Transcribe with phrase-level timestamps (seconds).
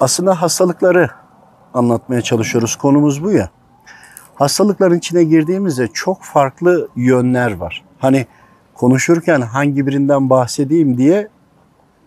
[0.00, 1.10] Aslında hastalıkları
[1.74, 2.76] anlatmaya çalışıyoruz.
[2.76, 3.50] Konumuz bu ya.
[4.34, 7.84] Hastalıkların içine girdiğimizde çok farklı yönler var.
[7.98, 8.26] Hani
[8.74, 11.28] konuşurken hangi birinden bahsedeyim diye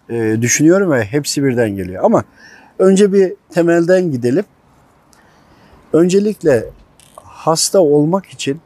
[0.09, 2.03] e, düşünüyorum ve hepsi birden geliyor.
[2.03, 2.23] Ama
[2.79, 4.45] önce bir temelden gidelim.
[5.93, 6.69] Öncelikle
[7.23, 8.61] hasta olmak için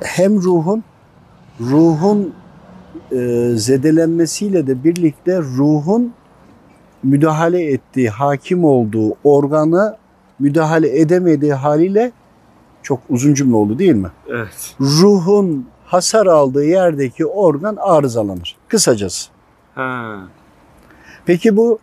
[0.00, 0.84] hem ruhun
[1.60, 2.34] ruhun
[3.12, 6.14] e, zedelenmesiyle de birlikte ruhun
[7.02, 9.96] müdahale ettiği, hakim olduğu organa
[10.38, 12.12] müdahale edemediği haliyle
[12.82, 14.10] çok uzun cümle oldu değil mi?
[14.28, 14.74] Evet.
[14.80, 18.56] Ruhun hasar aldığı yerdeki organ arızalanır.
[18.68, 19.30] Kısacası.
[19.74, 20.16] Ha.
[21.26, 21.78] Peki bu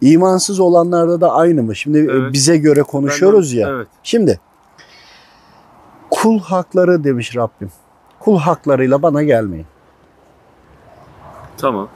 [0.00, 1.76] imansız olanlarda da aynı mı?
[1.76, 2.32] Şimdi e, Evet.
[2.32, 3.76] bize göre konuşuyoruz Benden- ya.
[3.76, 3.88] Evet.
[4.02, 4.40] Şimdi
[6.10, 7.70] kul hakları demiş Rabbim.
[8.20, 9.66] Kul haklarıyla bana gelmeyin.
[11.58, 11.88] Tamam.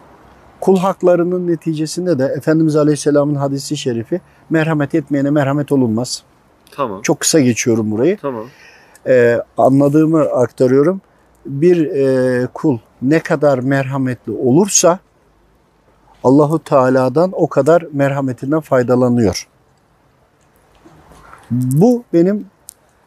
[0.61, 6.23] Kul haklarının neticesinde de Efendimiz Aleyhisselam'ın hadisi şerifi merhamet etmeyene merhamet olunmaz.
[6.71, 7.03] Tamam.
[7.03, 8.19] Çok kısa geçiyorum burayı.
[8.19, 8.47] Tamam.
[9.07, 11.01] Ee, anladığımı aktarıyorum.
[11.47, 14.99] Bir e, kul ne kadar merhametli olursa
[16.25, 19.49] Allahu Teala'dan o kadar merhametinden faydalanıyor.
[21.51, 22.47] Bu benim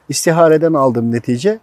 [0.10, 1.60] istihareden aldığım netice.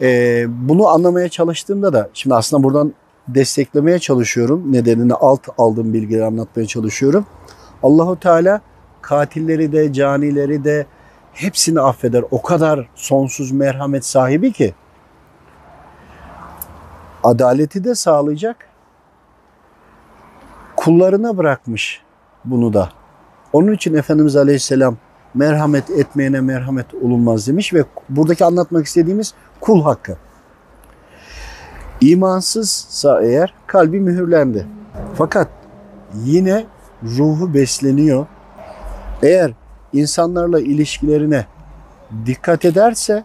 [0.00, 2.92] Ee, bunu anlamaya çalıştığımda da şimdi aslında buradan
[3.28, 4.72] desteklemeye çalışıyorum.
[4.72, 7.26] Nedenini alt aldığım bilgileri anlatmaya çalışıyorum.
[7.82, 8.60] Allahu Teala
[9.02, 10.86] katilleri de canileri de
[11.32, 12.24] hepsini affeder.
[12.30, 14.74] O kadar sonsuz merhamet sahibi ki
[17.24, 18.56] adaleti de sağlayacak.
[20.76, 22.02] Kullarına bırakmış
[22.44, 22.88] bunu da.
[23.52, 24.96] Onun için Efendimiz Aleyhisselam
[25.34, 30.16] merhamet etmeyene merhamet olunmaz demiş ve buradaki anlatmak istediğimiz kul hakkı.
[32.00, 34.66] İmansızsa eğer kalbi mühürlendi.
[35.14, 35.48] Fakat
[36.24, 36.66] yine
[37.02, 38.26] ruhu besleniyor.
[39.22, 39.52] Eğer
[39.92, 41.46] insanlarla ilişkilerine
[42.26, 43.24] dikkat ederse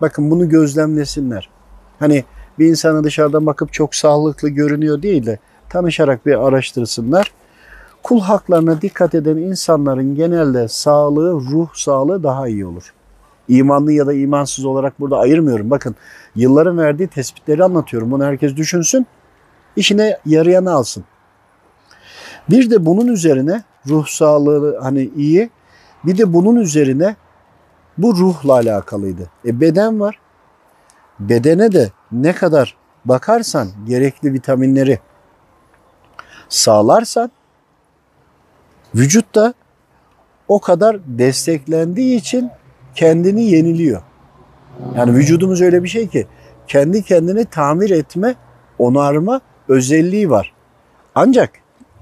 [0.00, 1.50] bakın bunu gözlemlesinler.
[1.98, 2.24] Hani
[2.58, 5.38] bir insana dışarıdan bakıp çok sağlıklı görünüyor değil de
[5.68, 7.32] tanışarak bir araştırsınlar.
[8.02, 12.92] Kul haklarına dikkat eden insanların genelde sağlığı, ruh sağlığı daha iyi olur.
[13.48, 15.70] İmanlı ya da imansız olarak burada ayırmıyorum.
[15.70, 15.96] Bakın
[16.34, 18.10] yılların verdiği tespitleri anlatıyorum.
[18.10, 19.06] Bunu herkes düşünsün.
[19.76, 21.04] işine yarayanı alsın.
[22.50, 25.50] Bir de bunun üzerine ruh sağlığı hani iyi.
[26.04, 27.16] Bir de bunun üzerine
[27.98, 29.30] bu ruhla alakalıydı.
[29.44, 30.18] E beden var.
[31.20, 34.98] Bedene de ne kadar bakarsan gerekli vitaminleri
[36.48, 37.30] sağlarsan
[38.94, 39.54] vücut da
[40.48, 42.50] o kadar desteklendiği için
[42.94, 44.02] kendini yeniliyor.
[44.96, 46.26] Yani vücudumuz öyle bir şey ki
[46.66, 48.34] kendi kendini tamir etme,
[48.78, 50.52] onarma özelliği var.
[51.14, 51.50] Ancak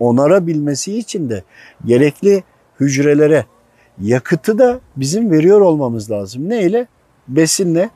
[0.00, 1.44] onarabilmesi için de
[1.84, 2.44] gerekli
[2.80, 3.44] hücrelere
[4.00, 6.48] yakıtı da bizim veriyor olmamız lazım.
[6.48, 6.86] Neyle?
[7.28, 7.90] Besinle,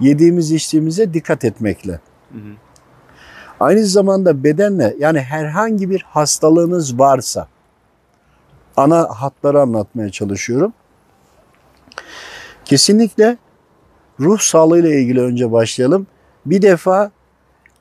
[0.00, 1.92] yediğimiz içtiğimize dikkat etmekle.
[2.32, 2.52] Hı hı.
[3.60, 7.48] Aynı zamanda bedenle yani herhangi bir hastalığınız varsa
[8.76, 10.72] ana hatları anlatmaya çalışıyorum.
[12.68, 13.36] Kesinlikle
[14.20, 16.06] ruh sağlığıyla ilgili önce başlayalım.
[16.46, 17.10] Bir defa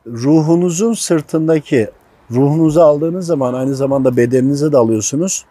[0.06, 1.90] ruhunuzun sırtındaki
[2.31, 5.46] ruhunuzu aldığınız zaman aynı zamanda bedeninize de alıyorsunuz.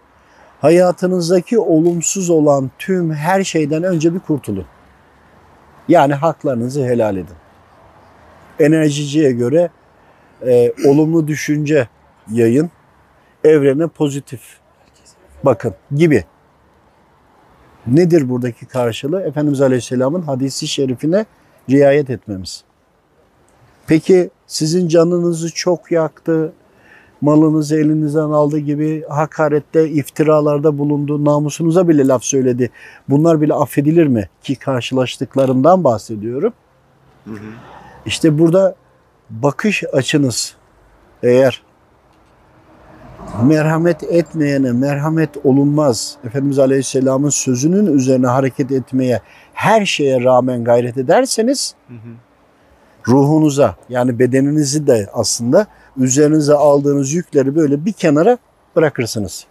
[0.60, 4.66] Hayatınızdaki olumsuz olan tüm her şeyden önce bir kurtulun.
[5.88, 7.36] Yani haklarınızı helal edin.
[8.60, 9.70] Enerjiciye göre
[10.46, 11.88] e, olumlu düşünce
[12.32, 12.70] yayın,
[13.44, 14.40] evrene pozitif
[15.44, 16.24] bakın gibi.
[17.86, 19.22] Nedir buradaki karşılığı?
[19.22, 21.26] Efendimiz Aleyhisselam'ın hadisi şerifine
[21.70, 22.64] riayet etmemiz.
[23.86, 26.52] Peki sizin canınızı çok yaktı,
[27.20, 32.70] malınızı elinizden aldı gibi hakarette, iftiralarda bulundu, namusunuza bile laf söyledi.
[33.08, 34.28] Bunlar bile affedilir mi?
[34.42, 36.52] Ki karşılaştıklarından bahsediyorum.
[37.24, 37.52] Hı hı.
[38.06, 38.74] İşte burada
[39.30, 40.56] bakış açınız
[41.22, 41.62] eğer
[43.42, 46.16] merhamet etmeyene merhamet olunmaz.
[46.24, 49.20] Efendimiz Aleyhisselam'ın sözünün üzerine hareket etmeye
[49.54, 53.12] her şeye rağmen gayret ederseniz Hı hı.
[53.12, 58.38] ruhunuza yani bedeninizi de aslında üzerinize aldığınız yükleri böyle bir kenara
[58.76, 59.46] bırakırsınız.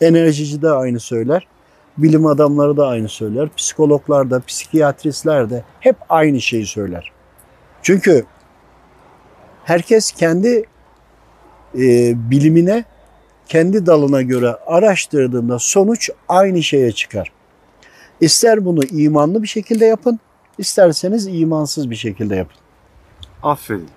[0.00, 1.46] Enerjici de aynı söyler.
[1.98, 3.48] Bilim adamları da aynı söyler.
[3.56, 7.12] Psikologlar da, psikiyatristler de hep aynı şeyi söyler.
[7.82, 8.24] Çünkü
[9.64, 10.64] herkes kendi
[11.74, 12.84] e, bilimine,
[13.52, 17.32] kendi dalına göre araştırdığında sonuç aynı şeye çıkar.
[18.20, 20.20] İster bunu imanlı bir şekilde yapın,
[20.58, 22.56] isterseniz imansız bir şekilde yapın.
[23.42, 23.88] Affedin.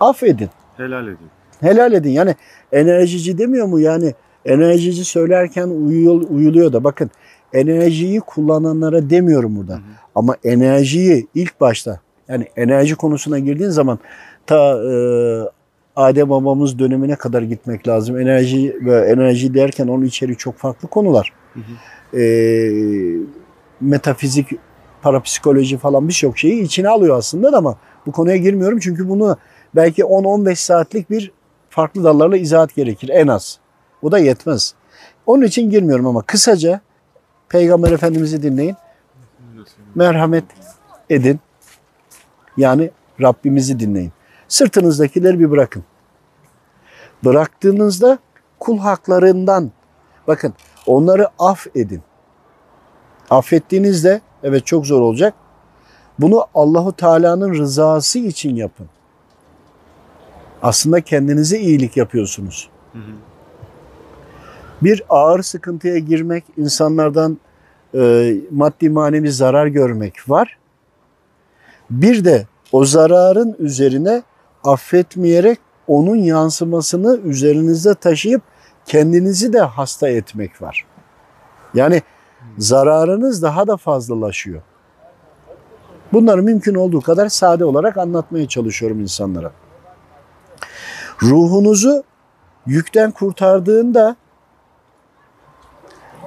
[0.00, 1.28] Affedin, Helal edin.
[1.60, 2.10] helal edin.
[2.10, 2.34] Yani
[2.72, 7.10] enerjici demiyor mu yani Enerjici söylerken uyuyor, uyuluyor da bakın
[7.52, 9.72] enerjiyi kullananlara demiyorum burada.
[9.72, 9.82] Hı hı.
[10.14, 13.98] Ama enerjiyi ilk başta yani enerji konusuna girdiğin zaman
[14.46, 14.92] ta e,
[15.96, 18.20] Adem babamız dönemine kadar gitmek lazım.
[18.20, 21.32] Enerji ve enerji derken onun içeriği çok farklı konular.
[21.54, 22.20] Hı hı.
[22.20, 22.24] E,
[23.80, 24.48] metafizik,
[25.02, 29.36] parapsikoloji falan birçok şeyi içine alıyor aslında da ama bu konuya girmiyorum çünkü bunu
[29.74, 31.32] belki 10-15 saatlik bir
[31.70, 33.58] farklı dallarla izahat gerekir en az.
[34.02, 34.74] Bu da yetmez.
[35.26, 36.80] Onun için girmiyorum ama kısaca
[37.48, 38.76] Peygamber Efendimiz'i dinleyin.
[39.94, 40.44] Merhamet
[41.10, 41.40] edin.
[42.56, 42.90] Yani
[43.20, 44.12] Rabbimizi dinleyin.
[44.52, 45.84] Sırtınızdakileri bir bırakın.
[47.24, 48.18] Bıraktığınızda
[48.58, 49.70] kul haklarından
[50.26, 50.54] bakın
[50.86, 52.02] onları af edin.
[53.30, 55.34] Affettiğinizde evet çok zor olacak.
[56.18, 58.88] Bunu Allahu Teala'nın rızası için yapın.
[60.62, 62.68] Aslında kendinize iyilik yapıyorsunuz.
[62.92, 63.12] Hı hı.
[64.82, 67.38] Bir ağır sıkıntıya girmek, insanlardan
[67.94, 70.58] e, maddi manevi zarar görmek var.
[71.90, 74.22] Bir de o zararın üzerine
[74.64, 78.42] affetmeyerek onun yansımasını üzerinizde taşıyıp
[78.86, 80.86] kendinizi de hasta etmek var.
[81.74, 82.02] Yani
[82.58, 84.62] zararınız daha da fazlalaşıyor.
[86.12, 89.52] Bunları mümkün olduğu kadar sade olarak anlatmaya çalışıyorum insanlara.
[91.22, 92.04] Ruhunuzu
[92.66, 94.16] yükten kurtardığında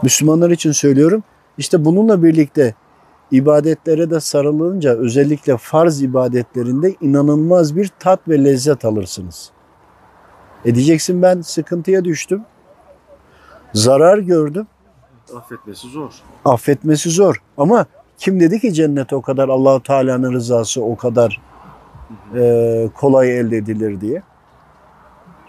[0.04, 1.24] Müslümanlar için söylüyorum.
[1.58, 2.74] İşte bununla birlikte
[3.36, 9.52] ibadetlere de sarılınca özellikle farz ibadetlerinde inanılmaz bir tat ve lezzet alırsınız.
[10.66, 12.42] E diyeceksin ben sıkıntıya düştüm.
[13.74, 14.68] Zarar gördüm.
[15.36, 16.12] Affetmesi zor.
[16.46, 17.42] Affetmesi zor.
[17.58, 17.86] Ama
[18.18, 21.42] kim dedi ki cennet o kadar Allahu Teala'nın rızası o kadar
[22.36, 24.24] e, kolay elde edilir diye.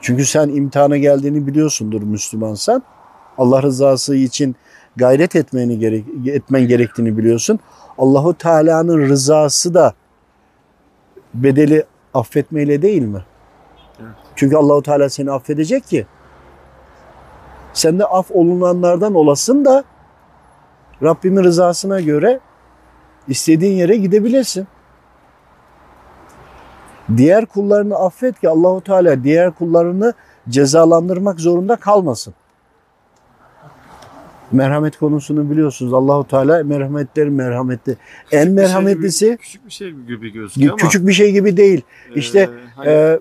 [0.01, 2.83] Çünkü sen imtihana geldiğini biliyorsundur Müslümansan.
[3.39, 4.57] Allah rızası için
[4.97, 7.61] gayret etmeni gerek, etmen gerektiğini biliyorsun.
[7.99, 9.95] Allahu Teala'nın rızası da
[11.35, 11.85] bedeli
[12.15, 13.25] affetmeyle değil mi?
[14.01, 14.11] Evet.
[14.37, 16.07] Çünkü Allahu Teala seni affedecek ki
[17.73, 19.85] sen de af olunanlardan olasın da
[21.03, 22.41] Rabbimin rızasına göre
[23.29, 24.67] istediğin yere gidebilirsin.
[27.17, 30.15] Diğer kullarını affet ki Allahu Teala diğer kullarını
[30.49, 32.35] cezalandırmak zorunda kalmasın.
[34.53, 35.93] Merhamet konusunu biliyorsunuz.
[35.93, 37.93] Allahu Teala merhametleri merhametli.
[37.93, 37.97] En
[38.29, 40.77] Küçük bir şey merhametlisi gibi- küçük bir şey gibi gözüküyor ama.
[40.77, 41.83] küçük bir şey gibi değil.
[42.15, 43.21] e, işte, hani, Ee,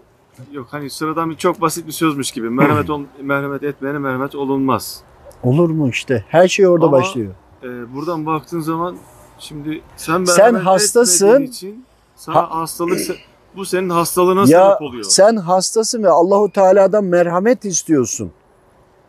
[0.52, 2.50] yok hani sıradan bir çok basit bir sözmüş gibi.
[2.50, 5.02] Merhamet ol, merhamet etmeyene merhamet olunmaz.
[5.44, 6.26] olur mu işte?
[6.28, 7.34] Her şey orada Ama- başlıyor.
[7.64, 8.96] Ee, buradan baktığın zaman
[9.40, 11.42] şimdi sen Sen hastasın.
[11.42, 11.86] için
[12.16, 13.16] sana Ha- hastalık se-
[13.56, 15.04] bu senin hastalığına Ya sebep oluyor.
[15.04, 18.32] sen hastasın ve Allahu Teala'dan merhamet istiyorsun.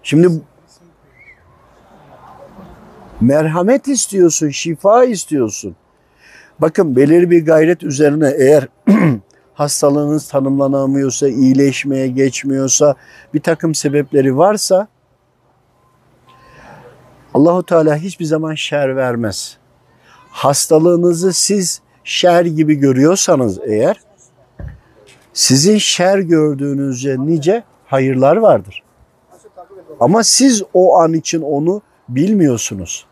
[0.02, 0.28] Şimdi
[3.20, 5.76] merhamet istiyorsun, şifa istiyorsun.
[6.58, 8.68] Bakın belirli bir gayret üzerine eğer
[9.54, 12.94] hastalığınız tanımlanamıyorsa, iyileşmeye geçmiyorsa,
[13.34, 14.88] bir takım sebepleri varsa
[17.34, 19.56] Allahu Teala hiçbir zaman şer vermez.
[20.30, 24.00] Hastalığınızı siz şer gibi görüyorsanız eğer
[25.32, 28.82] sizin şer gördüğünüzce nice hayırlar vardır.
[30.00, 33.06] Ama siz o an için onu bilmiyorsunuz.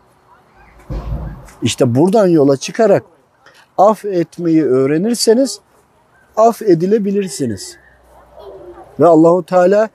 [1.61, 3.03] İşte buradan yola çıkarak
[3.77, 5.59] af etmeyi öğrenirseniz
[6.37, 7.77] af edilebilirsiniz.
[8.99, 9.89] Ve Allahu Teala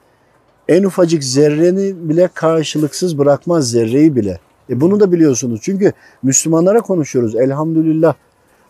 [0.68, 4.38] en ufacık zerreni bile karşılıksız bırakmaz zerreyi bile.
[4.70, 5.60] E bunu da biliyorsunuz.
[5.62, 5.92] Çünkü
[6.22, 7.36] Müslümanlara konuşuyoruz.
[7.36, 8.14] Elhamdülillah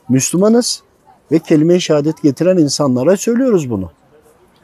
[0.08, 0.82] Müslümanız
[1.32, 3.90] ve kelime-i şehadet getiren insanlara söylüyoruz bunu.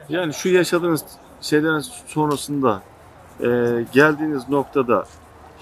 [0.08, 1.04] Yani şu yaşadığınız
[1.40, 2.82] şeylerin sonrasında
[3.40, 3.46] e,
[3.92, 5.04] geldiğiniz noktada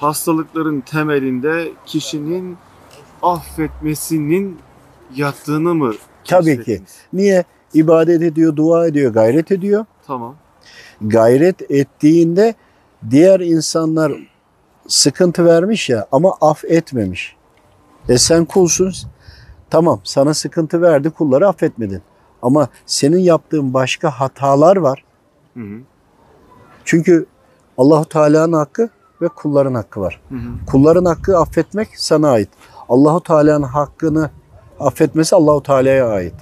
[0.04, 2.56] hastalıkların temelinde kişinin
[3.22, 4.58] affetmesinin
[5.14, 5.94] yattığını mı
[6.24, 6.82] Tabii ki.
[7.12, 7.44] Niye?
[7.74, 9.84] İbadet ediyor, dua ediyor, gayret ediyor.
[10.06, 10.36] Tamam.
[11.00, 12.54] Gayret ettiğinde
[13.10, 14.12] diğer insanlar
[14.88, 17.36] sıkıntı vermiş ya ama af etmemiş.
[18.08, 18.92] E sen kulsun.
[19.70, 22.02] Tamam sana sıkıntı verdi kulları affetmedin.
[22.42, 25.04] Ama senin yaptığın başka hatalar var.
[25.54, 25.80] Hı hı.
[26.84, 27.26] Çünkü
[27.78, 28.90] Allahu Teala'nın hakkı
[29.24, 30.20] ve kulların hakkı var.
[30.28, 30.66] Hı hı.
[30.66, 32.48] Kulların hakkı affetmek sana ait.
[32.88, 34.30] Allahu Teala'nın hakkını
[34.80, 36.34] affetmesi Allahu Teala'ya ait.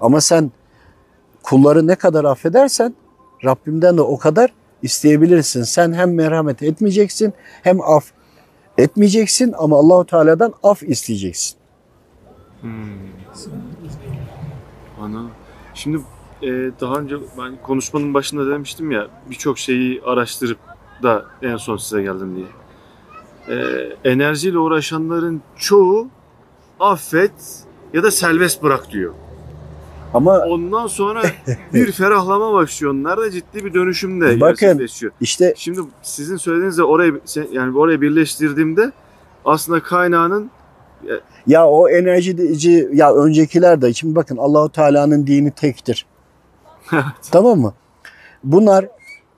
[0.00, 0.50] Ama sen
[1.42, 2.94] kulları ne kadar affedersen
[3.44, 4.52] Rabbimden de o kadar
[4.82, 5.62] isteyebilirsin.
[5.62, 8.04] Sen hem merhamet etmeyeceksin hem af
[8.78, 11.56] etmeyeceksin ama Allahu Teala'dan af isteyeceksin.
[12.60, 12.72] Hmm.
[15.00, 15.26] Ana.
[15.74, 15.98] Şimdi
[16.42, 16.48] e,
[16.80, 20.58] daha önce ben konuşmanın başında demiştim ya birçok şeyi araştırıp
[21.02, 22.46] da en son size geldim diye.
[23.48, 26.08] Ee, enerjiyle uğraşanların çoğu
[26.80, 27.32] affet
[27.92, 29.12] ya da serbest bırak diyor.
[30.14, 31.22] Ama Ondan sonra
[31.74, 32.92] bir ferahlama başlıyor.
[32.92, 34.56] Onlar da ciddi bir dönüşümde Bakın.
[34.68, 35.12] gerçekleşiyor.
[35.20, 37.20] işte Şimdi sizin söylediğinizle orayı
[37.52, 38.92] yani oraya birleştirdiğimde
[39.44, 40.50] aslında kaynağının
[41.46, 46.06] ya o enerjici ya öncekiler de şimdi bakın Allahu Teala'nın dini tektir.
[47.30, 47.74] Tamam mı?
[48.44, 48.88] Bunlar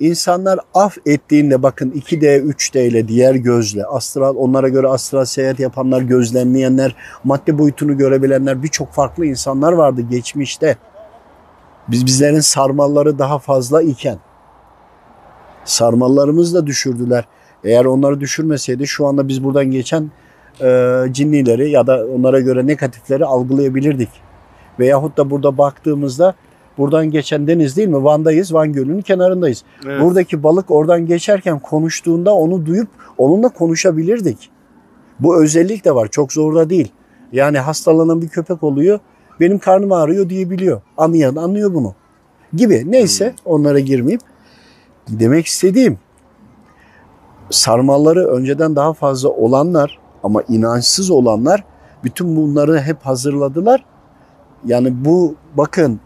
[0.01, 6.03] insanlar af ettiğinde bakın 2D, 3D ile diğer gözle astral onlara göre astral seyahat yapanlar,
[6.03, 10.77] gözlemleyenler, madde boyutunu görebilenler birçok farklı insanlar vardı geçmişte.
[11.89, 14.19] Biz bizlerin sarmalları daha fazla iken
[15.65, 17.25] sarmallarımızı da düşürdüler.
[17.65, 20.11] Eğer onları düşürmeseydi şu anda biz buradan geçen
[20.61, 24.09] e, cinnileri ya da onlara göre negatifleri algılayabilirdik.
[24.79, 26.35] Veyahut da burada baktığımızda
[26.79, 28.05] buradan geçen deniz değil mi?
[28.05, 29.65] Van'dayız, Van Gölü'nün kenarındayız.
[29.87, 34.51] evet, Buradaki balık oradan geçerken konuştuğunda onu duyup onunla konuşabilirdik.
[35.21, 36.09] Bu özellik de var.
[36.09, 36.93] Çok zor da değil.
[37.33, 38.99] Yani hastalanan bir köpek oluyor.
[39.41, 40.81] Benim karnım ağrıyor diyebiliyor.
[40.97, 41.95] Anlayan anlıyor bunu.
[42.53, 42.93] Gibi.
[42.93, 44.21] Neyse onlara girmeyeyim.
[45.09, 45.99] Demek istediğim
[47.51, 51.65] sarmalları önceden daha fazla olanlar ama inançsız olanlar
[52.05, 53.85] bütün bunları hep hazırladılar.
[54.65, 56.01] Yani bu bakın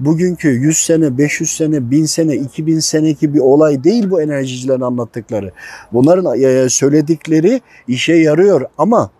[0.00, 5.52] bugünkü 100 sene, 500 sene, 1000 sene, 2000 seneki bir olay değil bu enerjicilerin anlattıkları.
[5.92, 9.10] Bunların e, söyledikleri işe yarıyor ama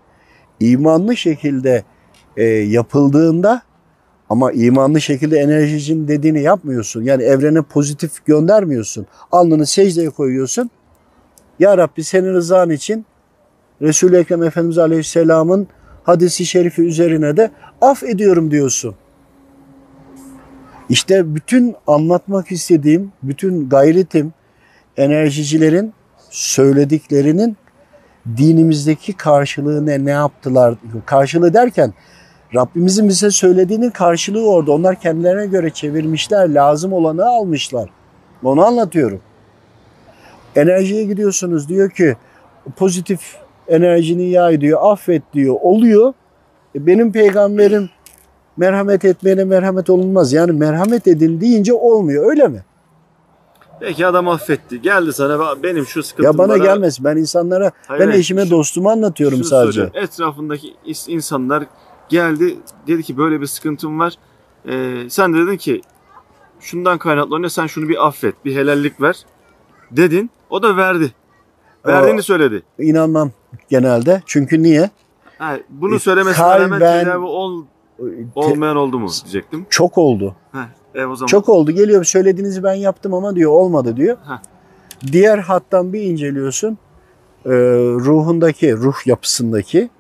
[0.61, 1.85] imanlı şekilde
[2.37, 3.63] e, yapıldığında
[4.31, 7.03] ama imanlı şekilde enerjicinin dediğini yapmıyorsun.
[7.03, 9.07] Yani evrene pozitif göndermiyorsun.
[9.33, 10.71] Alnını secdeye koyuyorsun.
[11.59, 13.07] Ya Rabbi senin rızan için
[13.83, 15.69] Resul-i Ekrem Efendimiz Aleyhisselam'ın
[16.05, 17.51] hadisi şerifi üzerine de
[17.81, 18.95] af ediyorum diyorsun.
[20.89, 24.33] İşte bütün anlatmak istediğim, bütün gayretim
[24.97, 25.93] enerjicilerin
[26.31, 27.57] söylediklerinin
[28.37, 30.75] dinimizdeki karşılığı ne, ne yaptılar?
[31.07, 31.95] Karşılığı derken
[32.55, 34.73] Rabbimizin bize söylediğinin karşılığı orada.
[34.73, 37.91] Onlar kendilerine göre çevirmişler, lazım olanı almışlar.
[38.43, 39.21] Onu anlatıyorum.
[40.57, 42.17] Enerjiye gidiyorsunuz diyor ki
[42.77, 43.37] pozitif
[43.69, 45.57] enerjini yay diyor, affet diyor.
[45.61, 46.13] Oluyor.
[46.75, 47.91] E, Benim peygamberim
[48.57, 50.33] merhamet etmeyene merhamet olunmaz.
[50.33, 52.65] Yani merhamet edin deyince olmuyor öyle mi?
[53.81, 54.83] Peki adam affetti.
[54.83, 56.57] Geldi sana benim şu sıkıntım Ya bana var.
[56.59, 57.05] gelmez.
[57.05, 59.73] Ben insanlara, Hayır, ben eşime Şu- dostuma anlatıyorum şunu sadece.
[59.73, 60.01] söylüyorum.
[60.05, 60.75] Etrafındaki
[61.09, 61.65] insanlar
[62.09, 62.57] geldi
[62.87, 64.15] dedi ki böyle bir sıkıntım var.
[64.69, 65.81] Ee, sen de dedin ki
[66.61, 69.17] şundan kaynaklanıyor sen şunu bir affet bir helallik ver
[69.91, 70.31] dedin.
[70.51, 71.13] O da verdi.
[71.87, 72.63] Verdiğini söyledi.
[72.79, 73.31] İnanmam
[73.69, 74.23] genelde.
[74.27, 74.91] Çünkü niye?
[75.39, 77.65] Ha, bunu E, söylemesine rağmen tedavi ol,
[78.35, 79.67] olmayan oldu mu diyecektim.
[79.71, 80.37] çok oldu.
[80.53, 80.59] Heh,
[80.95, 81.71] e o zaman Çok oldu.
[81.71, 84.17] Geliyor söylediğinizi ben yaptım ama diyor olmadı diyor.
[84.29, 84.43] Heh.
[85.13, 86.79] Diğer hattan bir inceliyorsun.
[87.47, 87.51] Ee,
[88.01, 89.91] ruhundaki, ruh yapısındaki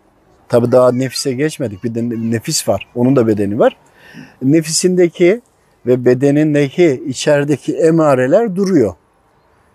[0.48, 1.84] tabi daha nefise geçmedik.
[1.84, 2.88] Bir de nefis var.
[2.94, 3.76] Onun da bedeni var.
[4.42, 5.40] Nefisindeki
[5.86, 8.94] ve bedenindeki içerideki emareler duruyor.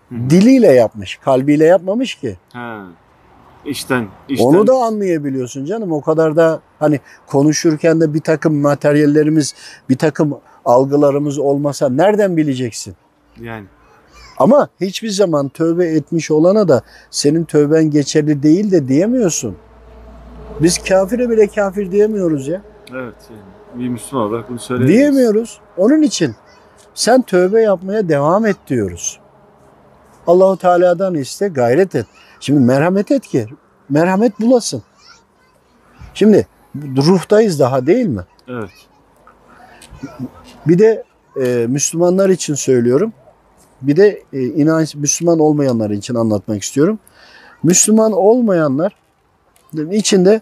[0.08, 0.30] Hı hı.
[0.30, 2.36] Diliyle yapmış, kalbiyle yapmamış ki.
[2.52, 2.86] Ha.
[3.64, 4.46] İşten, işten.
[4.46, 5.92] Onu da anlayabiliyorsun canım.
[5.92, 9.54] O kadar da hani konuşurken de bir takım materyallerimiz,
[9.88, 12.94] bir takım algılarımız olmasa nereden bileceksin?
[13.40, 13.64] yani
[14.38, 19.56] Ama hiçbir zaman tövbe etmiş olana da senin tövben geçerli değil de diyemiyorsun.
[20.60, 22.62] Biz kafire bile kafir diyemiyoruz ya.
[22.92, 24.98] evet yani bir Müslüman olarak bunu söyleyebiliriz.
[24.98, 25.60] Diyemiyoruz.
[25.76, 26.34] Onun için
[26.94, 29.20] sen tövbe yapmaya devam et diyoruz.
[30.26, 32.06] Allahu Teala'dan iste, gayret et.
[32.40, 33.46] Şimdi merhamet et ki
[33.88, 34.82] merhamet bulasın.
[36.14, 36.46] Şimdi
[36.96, 38.24] ruhtayız daha değil mi?
[38.48, 38.70] Evet.
[40.66, 41.04] Bir de
[41.42, 43.12] e, Müslümanlar için söylüyorum.
[43.82, 46.98] Bir de e, inanç Müslüman olmayanlar için anlatmak istiyorum.
[47.62, 48.96] Müslüman olmayanlar
[49.90, 50.40] içinde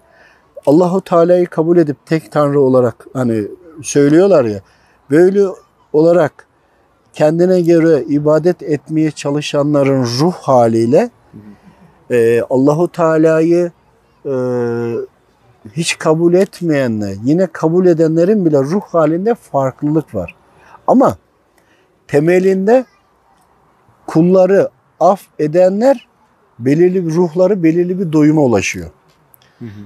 [0.67, 3.45] Allahu Teala'yı kabul edip tek tanrı olarak hani
[3.83, 4.61] söylüyorlar ya.
[5.11, 5.47] Böyle
[5.93, 6.47] olarak
[7.13, 11.11] kendine göre ibadet etmeye çalışanların ruh haliyle
[12.11, 13.73] e, Allahu Teala'yı
[14.27, 14.33] e,
[15.73, 20.35] hiç kabul etmeyenler, yine kabul edenlerin bile ruh halinde farklılık var.
[20.87, 21.17] Ama
[22.09, 22.85] temelinde
[24.07, 24.69] kulları
[25.01, 26.09] af edenler
[26.59, 28.91] belirli bir ruhları belirli bir doyuma ulaşıyor.
[29.59, 29.83] Hı hı.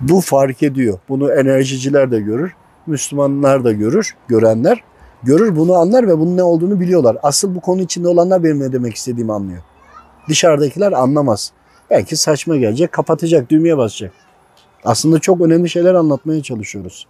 [0.00, 0.98] Bu fark ediyor.
[1.08, 2.54] Bunu enerjiciler de görür,
[2.86, 4.84] Müslümanlar da görür, görenler
[5.22, 7.16] görür, bunu anlar ve bunun ne olduğunu biliyorlar.
[7.22, 9.62] Asıl bu konu içinde olanlar benim ne demek istediğimi anlıyor.
[10.28, 11.52] Dışarıdakiler anlamaz.
[11.90, 14.12] Belki saçma gelecek, kapatacak, düğmeye basacak.
[14.84, 17.06] Aslında çok önemli şeyler anlatmaya çalışıyoruz.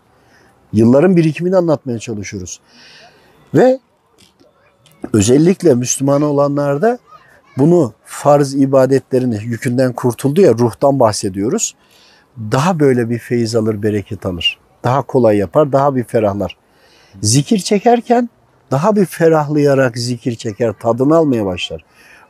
[0.72, 2.60] Yılların birikimini anlatmaya çalışıyoruz.
[3.54, 3.78] Ve
[5.12, 6.98] özellikle Müslüman olanlarda
[7.58, 11.74] bunu farz ibadetlerini yükünden kurtuldu ya ruhtan bahsediyoruz.
[12.38, 14.58] Daha böyle bir feyiz alır, bereket alır.
[14.84, 16.56] Daha kolay yapar, daha bir ferahlar.
[17.22, 18.28] Zikir çekerken
[18.70, 21.84] daha bir ferahlayarak zikir çeker, tadını almaya başlar.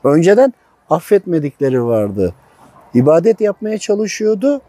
[0.04, 0.54] Önceden
[0.90, 2.34] affetmedikleri vardı.
[2.94, 4.60] İbadet yapmaya çalışıyordu.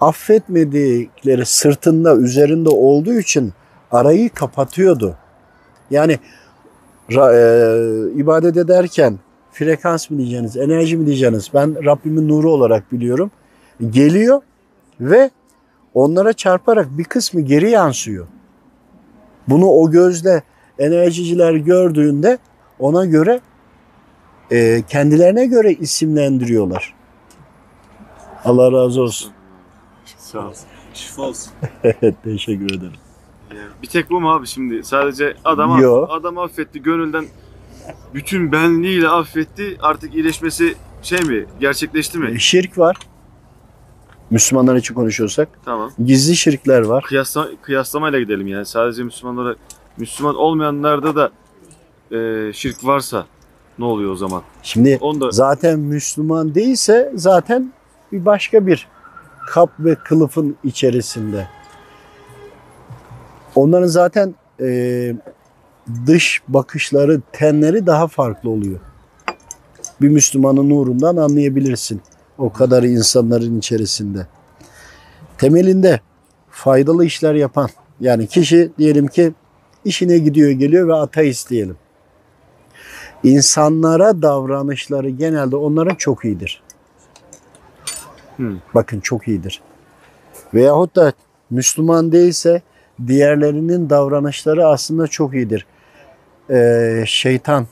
[0.00, 3.52] Affetmedikleri sırtında, üzerinde olduğu için
[3.92, 5.16] arayı kapatıyordu.
[5.90, 6.18] Yani
[7.10, 7.18] e,
[8.16, 9.18] ibadet ederken
[9.52, 13.30] frekans mı diyeceğiniz, enerji mi diyeceğiniz ben Rabbimin nuru olarak biliyorum.
[13.90, 14.42] Geliyor
[15.00, 15.30] ve
[15.94, 18.26] onlara çarparak bir kısmı geri yansıyor.
[19.48, 20.42] Bunu o gözle
[20.78, 22.38] enerjiciler gördüğünde
[22.78, 23.40] ona göre
[24.52, 26.94] e, kendilerine göre isimlendiriyorlar.
[28.44, 29.32] Allah razı olsun.
[30.18, 30.52] Sağ ol.
[30.94, 31.52] Şifa olsun.
[31.84, 32.92] Evet, teşekkür ederim.
[33.82, 34.84] Bir tek bu mu abi şimdi?
[34.84, 36.06] Sadece adam, Yo.
[36.08, 36.82] adam affetti.
[36.82, 37.24] Gönülden
[38.14, 39.78] bütün benliğiyle affetti.
[39.82, 41.46] Artık iyileşmesi şey mi?
[41.60, 42.40] Gerçekleşti mi?
[42.40, 42.96] Şirk var.
[44.30, 45.48] Müslümanlar için konuşuyorsak.
[45.64, 45.90] Tamam.
[46.04, 47.04] Gizli şirkler var.
[47.04, 48.66] Kıyasla, kıyaslamayla gidelim yani.
[48.66, 49.54] Sadece Müslümanlara,
[49.96, 51.30] Müslüman olmayanlarda da
[52.16, 53.26] e, şirk varsa
[53.78, 54.42] ne oluyor o zaman?
[54.62, 57.72] Şimdi Onu da zaten Müslüman değilse zaten
[58.12, 58.88] bir başka bir
[59.46, 61.48] kap ve kılıfın içerisinde.
[63.54, 65.14] Onların zaten e,
[66.06, 68.80] dış bakışları, tenleri daha farklı oluyor.
[70.00, 72.00] Bir Müslümanın nurundan anlayabilirsin.
[72.38, 74.26] O kadar insanların içerisinde.
[75.38, 76.00] Temelinde
[76.50, 77.68] faydalı işler yapan,
[78.00, 79.32] yani kişi diyelim ki
[79.84, 81.76] işine gidiyor geliyor ve ateist diyelim.
[83.24, 86.62] İnsanlara davranışları genelde onların çok iyidir.
[88.36, 88.58] Hmm.
[88.74, 89.62] Bakın çok iyidir.
[90.54, 91.12] Veyahut da
[91.50, 92.62] Müslüman değilse
[93.06, 95.66] diğerlerinin davranışları aslında çok iyidir.
[96.50, 97.66] Ee, şeytan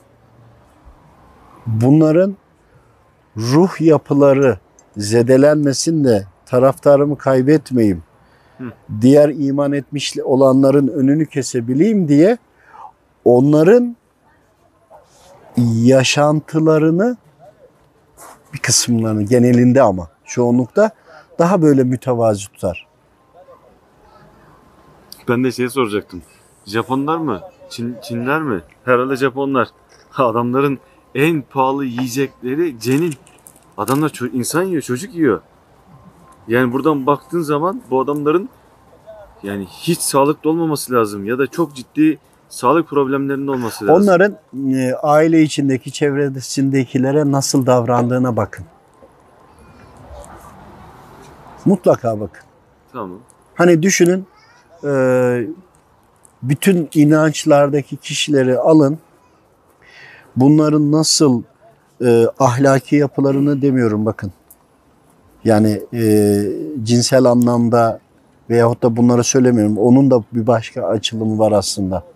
[1.67, 2.37] bunların
[3.37, 4.59] ruh yapıları
[4.97, 8.03] zedelenmesin de taraftarımı kaybetmeyeyim.
[8.59, 8.65] Hı.
[9.01, 12.39] Diğer iman etmiş olanların önünü kesebileyim diye
[13.25, 13.97] onların
[15.83, 17.17] yaşantılarını
[18.55, 20.91] bir kısımlarını genelinde ama çoğunlukta
[21.39, 22.87] daha böyle mütevazi tutar.
[25.29, 26.23] ben de şey soracaktım.
[26.67, 27.41] Japonlar mı?
[27.71, 28.61] Çin, Çinler mi?
[28.85, 29.69] Herhalde Japonlar.
[30.17, 30.79] Adamların
[31.15, 33.15] en pahalı yiyecekleri cenin.
[33.77, 35.41] Adamlar insan yiyor, çocuk yiyor.
[36.49, 38.49] Yani buradan baktığın zaman bu adamların
[39.43, 42.19] yani hiç sağlıklı olmaması lazım ya da çok ciddi
[42.51, 44.03] sağlık problemlerinin olması lazım.
[44.03, 44.37] Onların
[44.75, 48.67] e, aile içindeki çevresindekilere nasıl davrandığına bakın.
[51.65, 52.43] Mutlaka bakın.
[52.93, 53.19] Tamam.
[53.55, 54.27] Hani düşünün
[54.85, 54.93] e,
[56.43, 58.99] bütün inançlardaki kişileri alın.
[60.37, 61.43] Bunların nasıl
[62.05, 64.33] e, ahlaki yapılarını demiyorum bakın.
[65.45, 66.43] Yani e,
[66.83, 68.01] cinsel anlamda
[68.51, 69.79] veyahut da bunları söylemiyorum.
[69.79, 72.10] Onun da bir başka açılımı var aslında.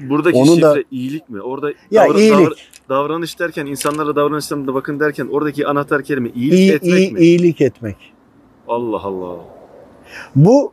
[0.00, 1.40] Buradaki Onun şifre da- iyilik mi?
[1.42, 2.36] Orada Ya davra- iyilik.
[2.38, 2.54] davra-
[2.88, 7.20] davranış derken insanlara davranışlarına bakın derken oradaki anahtar kelime iyilik İyi, etmek iyi- mi?
[7.20, 7.96] iyilik etmek.
[8.68, 9.36] Allah Allah.
[10.36, 10.72] Bu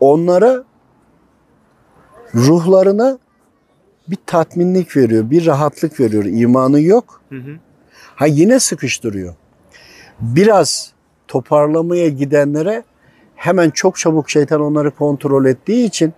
[0.00, 0.64] onlara
[2.34, 3.18] ruhlarına
[4.08, 6.24] bir tatminlik veriyor, bir rahatlık veriyor.
[6.24, 7.20] İmanı yok.
[7.28, 7.50] Hı hı.
[8.14, 9.34] Ha yine sıkıştırıyor.
[10.20, 10.92] Biraz
[11.28, 12.84] toparlamaya gidenlere
[13.36, 16.12] hemen çok çabuk şeytan onları kontrol ettiği için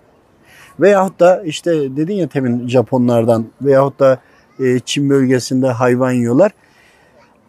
[0.81, 4.19] veyahut da işte dedin ya temin Japonlardan veyahut da
[4.59, 6.53] e, Çin bölgesinde hayvan yiyorlar.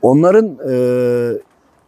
[0.02, 0.74] Onların e,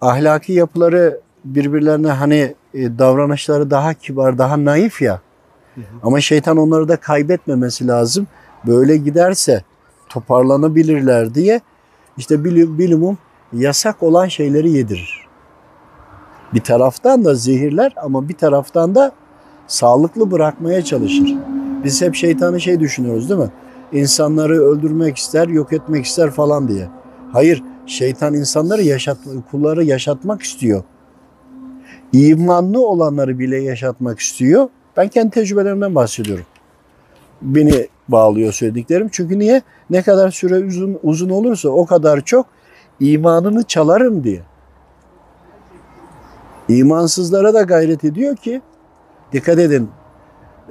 [0.02, 5.22] ahlaki yapıları birbirlerine hani e, davranışları daha kibar, daha naif ya.
[5.76, 5.84] Hı hı.
[6.04, 8.28] Ama şeytan onları da kaybetmemesi lazım.
[8.68, 9.64] Böyle giderse
[10.10, 11.62] toparlanabilirler diye
[12.18, 13.18] işte bilim, bilimum
[13.54, 15.28] yasak olan şeyleri yedirir.
[16.54, 19.12] Bir taraftan da zehirler ama bir taraftan da
[19.70, 21.36] sağlıklı bırakmaya çalışır.
[21.84, 23.52] Biz hep şeytanı şey düşünüyoruz değil mi?
[23.92, 26.88] İnsanları öldürmek ister, yok etmek ister falan diye.
[27.34, 29.18] Hayır, şeytan insanları yaşat,
[29.52, 30.84] kulları yaşatmak istiyor.
[32.14, 34.70] İmanlı olanları bile yaşatmak istiyor.
[34.98, 36.46] Ben kendi tecrübelerimden bahsediyorum.
[37.42, 39.10] Beni bağlıyor söylediklerim.
[39.12, 39.62] Çünkü niye?
[39.90, 42.46] Ne kadar süre uzun, uzun olursa o kadar çok
[43.00, 44.42] imanını çalarım diye.
[46.70, 48.62] İmansızlara da gayret ediyor ki
[49.34, 49.90] dikkat edin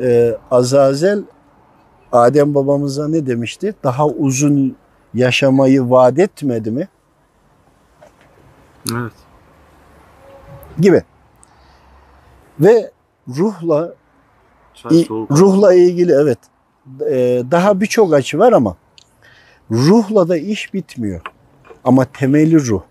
[0.01, 1.23] e, Azazel
[2.13, 3.75] Adem babamıza ne demişti?
[3.85, 4.77] Daha uzun
[5.15, 6.89] yaşamayı vaat etmedi mi?
[8.93, 9.13] Evet.
[10.79, 11.03] Gibi.
[12.61, 12.91] Ve
[13.29, 13.95] ruhla
[14.91, 16.39] İ- ruhla ilgili evet
[17.11, 18.77] e, daha birçok açı var ama
[19.71, 21.21] ruhla da iş bitmiyor.
[21.85, 22.83] Ama temeli ruh.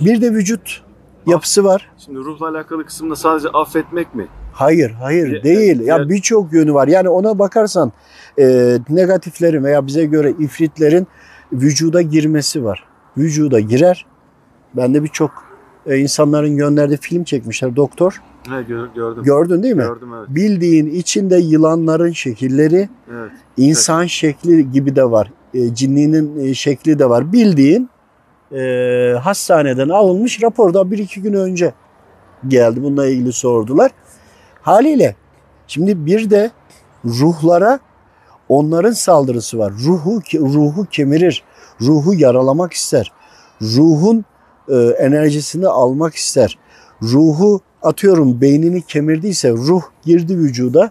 [0.00, 0.82] Bir de vücut
[1.26, 1.90] yapısı var.
[1.98, 4.26] Şimdi ruhla alakalı kısımda sadece affetmek mi?
[4.52, 5.80] Hayır, hayır değil.
[5.80, 6.88] Ya birçok yönü var.
[6.88, 7.92] Yani ona bakarsan
[8.38, 11.06] e, negatiflerin veya bize göre ifritlerin
[11.52, 12.84] vücuda girmesi var.
[13.16, 14.06] Vücuda girer.
[14.76, 15.30] Ben de birçok
[15.86, 17.76] e, insanların gönderdiği film çekmişler.
[17.76, 18.22] Doktor.
[18.48, 19.22] He gör- gördüm.
[19.24, 19.82] Gördün değil mi?
[19.82, 20.28] Gördüm evet.
[20.28, 23.30] Bildiğin içinde yılanların şekilleri, Evet.
[23.56, 25.32] insan şekli gibi de var.
[25.54, 27.32] E, cinliğinin e, şekli de var.
[27.32, 27.88] Bildiğin
[28.52, 31.72] e, hastaneden alınmış raporda bir iki gün önce
[32.48, 32.82] geldi.
[32.82, 33.90] Bununla ilgili sordular.
[34.62, 35.16] Haliyle
[35.66, 36.50] şimdi bir de
[37.04, 37.80] ruhlara
[38.48, 39.72] onların saldırısı var.
[39.84, 41.44] Ruhu ruhu kemirir.
[41.80, 43.12] Ruhu yaralamak ister.
[43.62, 44.24] Ruhun
[44.68, 46.58] e, enerjisini almak ister.
[47.02, 50.90] Ruhu atıyorum beynini kemirdiyse ruh girdi vücuda.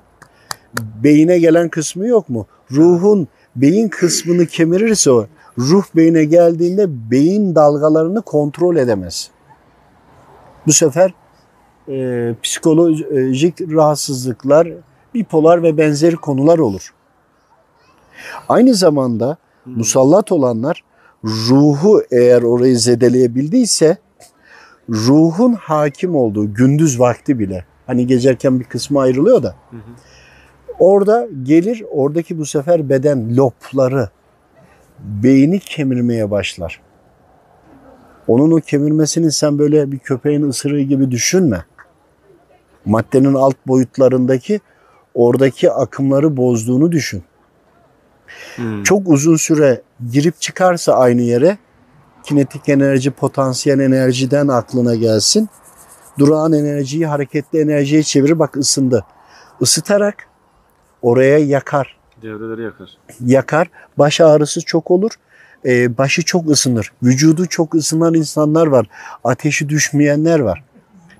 [1.03, 2.47] Beyine gelen kısmı yok mu?
[2.71, 9.29] Ruhun beyin kısmını kemirirse o ruh beyine geldiğinde beyin dalgalarını kontrol edemez.
[10.67, 11.13] Bu sefer
[11.89, 14.67] e, psikolojik rahatsızlıklar,
[15.13, 16.93] bipolar ve benzeri konular olur.
[18.49, 20.83] Aynı zamanda musallat olanlar
[21.23, 23.97] ruhu eğer orayı zedeleyebildiyse
[24.89, 29.79] ruhun hakim olduğu gündüz vakti bile hani gezerken bir kısmı ayrılıyor da Hı hı.
[30.79, 34.09] orada gelir oradaki bu sefer beden lobları
[34.99, 36.81] beyni kemirmeye başlar.
[38.27, 41.65] Onun o kemirmesini sen böyle bir köpeğin ısırığı gibi düşünme.
[42.85, 44.59] Maddenin alt boyutlarındaki
[45.13, 47.23] oradaki akımları bozduğunu düşün.
[48.55, 48.83] Hmm.
[48.83, 49.81] Çok uzun süre
[50.11, 51.57] girip çıkarsa aynı yere
[52.23, 55.49] kinetik enerji, potansiyel enerjiden aklına gelsin.
[56.19, 58.39] Durağan enerjiyi hareketli enerjiye çevirir.
[58.39, 59.05] Bak ısındı.
[59.61, 60.27] Isıtarak
[61.01, 61.96] oraya yakar.
[62.21, 62.89] Devreleri yakar.
[63.25, 63.67] Yakar.
[63.97, 65.11] Baş ağrısı çok olur.
[65.65, 66.91] Ee, başı çok ısınır.
[67.03, 68.87] Vücudu çok ısınan insanlar var.
[69.23, 70.63] Ateşi düşmeyenler var.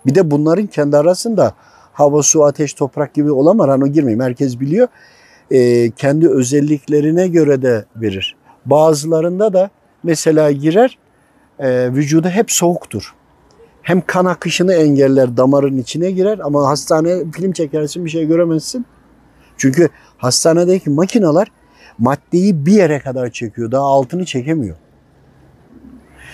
[0.05, 1.53] Bir de bunların kendi arasında
[1.93, 3.69] hava, su, ateş, toprak gibi olamaz.
[3.69, 4.23] Hani girmeyeyim.
[4.23, 4.87] Herkes biliyor.
[5.51, 8.35] Ee, kendi özelliklerine göre de verir.
[8.65, 9.69] Bazılarında da
[10.03, 10.97] mesela girer
[11.59, 13.13] e, vücudu hep soğuktur.
[13.81, 18.85] Hem kan akışını engeller damarın içine girer ama hastane film çekersin bir şey göremezsin.
[19.57, 21.47] Çünkü hastanedeki makineler
[21.97, 23.71] maddeyi bir yere kadar çekiyor.
[23.71, 24.75] Daha altını çekemiyor.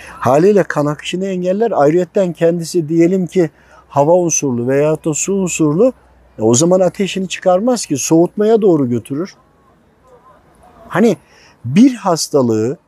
[0.08, 1.70] Haliyle kan akışını engeller.
[1.70, 3.50] Ayrıyetten kendisi diyelim ki
[3.88, 5.92] hava unsurlu veya da su unsurlu
[6.38, 9.34] e o zaman ateşini çıkarmaz ki soğutmaya doğru götürür.
[10.88, 11.16] Hani
[11.64, 12.78] bir hastalığı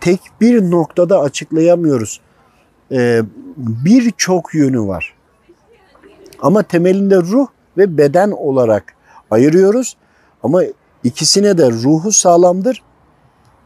[0.00, 2.20] tek bir noktada açıklayamıyoruz.
[2.92, 3.22] Ee,
[3.56, 5.14] Birçok yönü var.
[6.42, 8.94] Ama temelinde ruh ve beden olarak
[9.30, 9.96] ayırıyoruz.
[10.42, 10.62] Ama
[11.04, 12.82] ikisine de ruhu sağlamdır.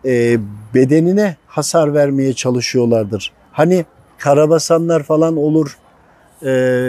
[0.05, 0.39] Ee,
[0.75, 3.33] bedenine hasar vermeye çalışıyorlardır.
[3.53, 3.85] Hani
[4.19, 5.79] karabasanlar falan olur.
[6.43, 6.49] Ee,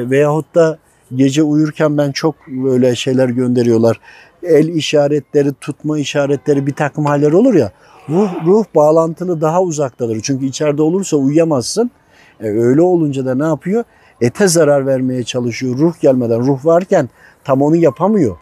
[0.10, 0.78] veyahut da
[1.16, 4.00] gece uyurken ben çok böyle şeyler gönderiyorlar.
[4.44, 7.72] El işaretleri, tutma işaretleri bir takım haller olur ya.
[8.10, 10.22] Ruh, ruh bağlantılı daha uzaktadır.
[10.22, 11.92] Çünkü içeride olursa uyuyamazsın.
[12.40, 13.84] E, öyle olunca da ne yapıyor?
[14.22, 16.40] Ete zarar vermeye çalışıyor ruh gelmeden.
[16.40, 17.10] Ruh varken
[17.44, 18.38] tam onu yapamıyor.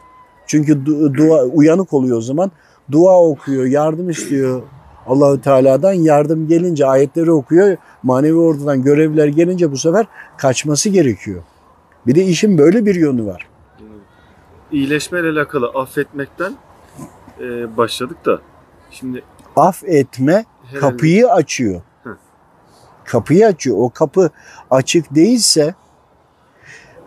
[0.52, 2.52] Çünkü du- dua uyanık oluyor o zaman.
[2.92, 4.62] Dua okuyor, yardım istiyor
[5.08, 5.94] Allahü Teala'dan.
[5.94, 7.78] Yardım gelince ayetleri okuyor.
[8.04, 10.06] Manevi ordudan görevler gelince bu sefer
[10.38, 11.44] kaçması gerekiyor.
[12.08, 13.48] Bir de işin böyle bir yönü var.
[14.72, 16.54] İyileşmeyle alakalı affetmekten
[17.42, 18.40] e, başladık da
[18.90, 19.24] şimdi
[19.56, 21.82] Af etme herhalde- kapıyı açıyor.
[22.04, 22.18] Hı.
[23.06, 23.78] Kapıyı açıyor.
[23.80, 24.30] O kapı
[24.72, 25.76] açık değilse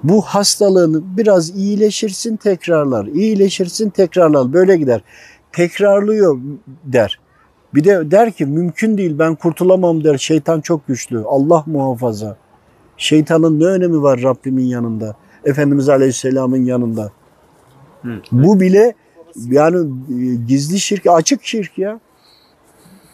[0.04, 3.06] bu hastalığını biraz iyileşirsin tekrarlar.
[3.06, 4.52] İyileşirsin tekrarlar.
[4.52, 5.00] Böyle gider.
[5.52, 6.38] Tekrarlıyor
[6.84, 7.20] der.
[7.74, 10.18] Bir de der ki mümkün değil ben kurtulamam der.
[10.18, 11.22] Şeytan çok güçlü.
[11.26, 12.36] Allah muhafaza.
[12.96, 15.16] Şeytanın ne önemi var Rabbimin yanında?
[15.44, 17.12] Efendimiz Aleyhisselam'ın yanında.
[18.02, 18.20] Hı.
[18.32, 18.94] Bu bile
[19.36, 19.90] yani
[20.46, 22.00] gizli şirk, açık şirk ya.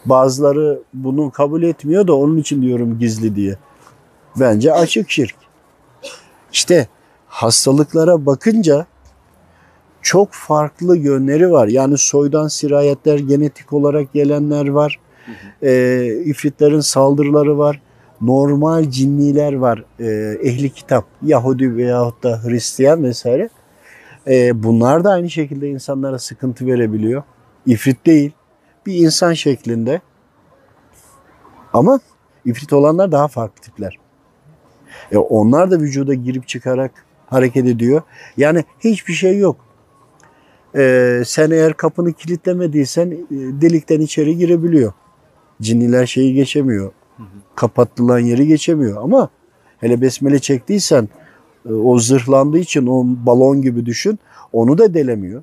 [0.04, 3.56] Bazıları bunu kabul etmiyor da onun için diyorum gizli diye.
[4.40, 5.39] Bence açık şirk.
[6.52, 6.88] İşte
[7.26, 8.86] hastalıklara bakınca
[10.02, 11.68] çok farklı yönleri var.
[11.68, 14.98] Yani soydan sirayetler, genetik olarak gelenler var.
[15.62, 17.80] Ee, ifritlerin saldırıları var.
[18.20, 19.84] Normal cinniler var.
[20.00, 23.48] Ee, ehli kitap, Yahudi veyahut da Hristiyan vesaire.
[24.28, 27.22] Ee, bunlar da aynı şekilde insanlara sıkıntı verebiliyor.
[27.66, 28.32] İfrit değil.
[28.86, 30.00] Bir insan şeklinde.
[31.72, 32.00] Ama
[32.44, 33.99] ifrit olanlar daha farklı tipler.
[35.12, 38.02] E onlar da vücuda girip çıkarak hareket ediyor.
[38.36, 39.56] Yani hiçbir şey yok.
[40.76, 44.92] Ee, sen eğer kapını kilitlemediysen e, delikten içeri girebiliyor.
[45.62, 46.92] Cinniler şeyi geçemiyor.
[47.54, 49.28] Kapatılan yeri geçemiyor ama
[49.78, 51.08] hele besmele çektiysen
[51.68, 54.18] e, o zırhlandığı için o balon gibi düşün
[54.52, 55.42] onu da delemiyor.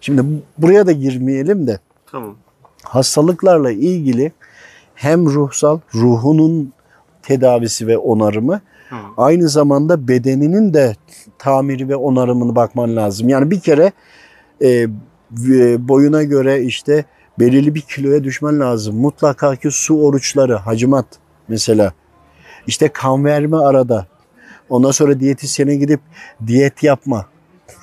[0.00, 2.34] Şimdi bu- buraya da girmeyelim de Tamam.
[2.82, 4.32] hastalıklarla ilgili
[4.94, 6.72] hem ruhsal ruhunun
[7.22, 9.14] tedavisi ve onarımı Tamam.
[9.16, 10.96] aynı zamanda bedeninin de
[11.38, 13.28] tamiri ve onarımını bakman lazım.
[13.28, 13.92] Yani bir kere
[14.62, 14.86] e,
[15.88, 17.04] boyuna göre işte
[17.38, 18.96] belirli bir kiloya düşmen lazım.
[18.96, 21.06] Mutlaka ki su oruçları, hacimat
[21.48, 21.92] mesela.
[22.66, 24.06] İşte kan verme arada.
[24.68, 26.00] Ondan sonra diyetisyene gidip
[26.46, 27.26] diyet yapma.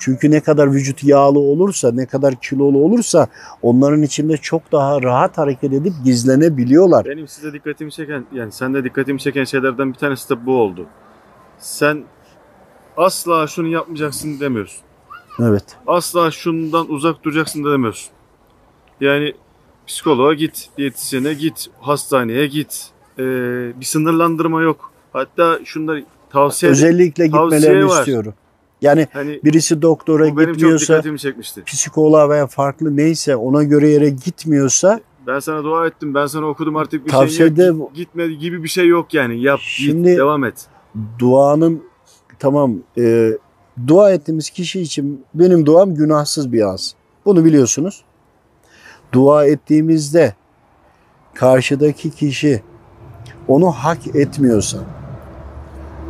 [0.00, 3.26] Çünkü ne kadar vücut yağlı olursa, ne kadar kilolu olursa
[3.62, 7.04] onların içinde çok daha rahat hareket edip gizlenebiliyorlar.
[7.04, 10.86] Benim size dikkatimi çeken, yani sende dikkatimi çeken şeylerden bir tanesi de bu oldu.
[11.58, 12.02] Sen
[12.96, 14.80] asla şunu yapmayacaksın demiyorsun.
[15.40, 15.64] Evet.
[15.86, 18.10] Asla şundan uzak duracaksın da demiyorsun.
[19.00, 19.32] Yani
[19.86, 22.88] psikoloğa git, diyetisyene git, hastaneye git.
[23.18, 23.22] Ee,
[23.80, 24.92] bir sınırlandırma yok.
[25.12, 27.98] Hatta şunları tavsiye Özellikle tavsiye gitmelerini var.
[27.98, 28.34] istiyorum.
[28.82, 31.02] Yani hani birisi doktora gitmiyorsa,
[31.66, 36.76] psikoloğa veya farklı neyse ona göre yere gitmiyorsa Ben sana dua ettim, ben sana okudum
[36.76, 37.78] artık bir şey Tavsiyede yok.
[37.78, 39.42] bu- Gitme gibi bir şey yok yani.
[39.42, 40.66] Yap, Şimdi- git, devam et.
[41.18, 41.82] duanın
[42.38, 43.30] tamam e,
[43.86, 46.94] dua ettiğimiz kişi için benim duam günahsız bir ağız.
[47.24, 48.04] Bunu biliyorsunuz.
[49.12, 50.34] Dua ettiğimizde
[51.34, 52.62] karşıdaki kişi
[53.48, 54.78] onu hak etmiyorsa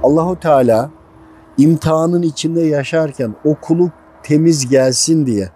[0.03, 0.91] Allahu Teala
[1.63, 3.57] imtihanın içinde yaşarken o
[4.23, 5.51] temiz gelsin diye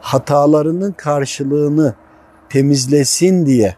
[0.00, 1.94] hatalarının karşılığını
[2.48, 3.76] temizlesin diye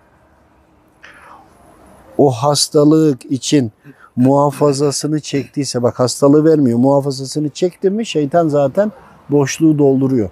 [2.19, 3.73] o hastalık için
[4.17, 8.93] muhafazasını çektiyse bak hastalığı vermiyor muhafazasını çekti mi şeytan zaten
[9.31, 10.31] boşluğu dolduruyor.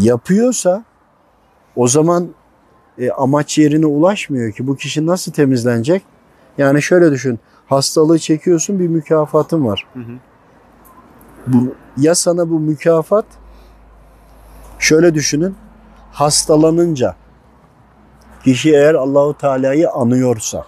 [0.00, 0.84] Yapıyorsa
[1.76, 2.28] o zaman
[2.98, 6.02] e, amaç yerine ulaşmıyor ki bu kişi nasıl temizlenecek?
[6.58, 9.86] Yani şöyle düşün hastalığı çekiyorsun bir mükafatın var.
[9.92, 10.12] Hı hı.
[11.46, 13.24] Bu, ya sana bu mükafat
[14.78, 15.56] şöyle düşünün
[16.12, 17.16] hastalanınca
[18.44, 20.64] kişi eğer Allahu Teala'yı anıyorsa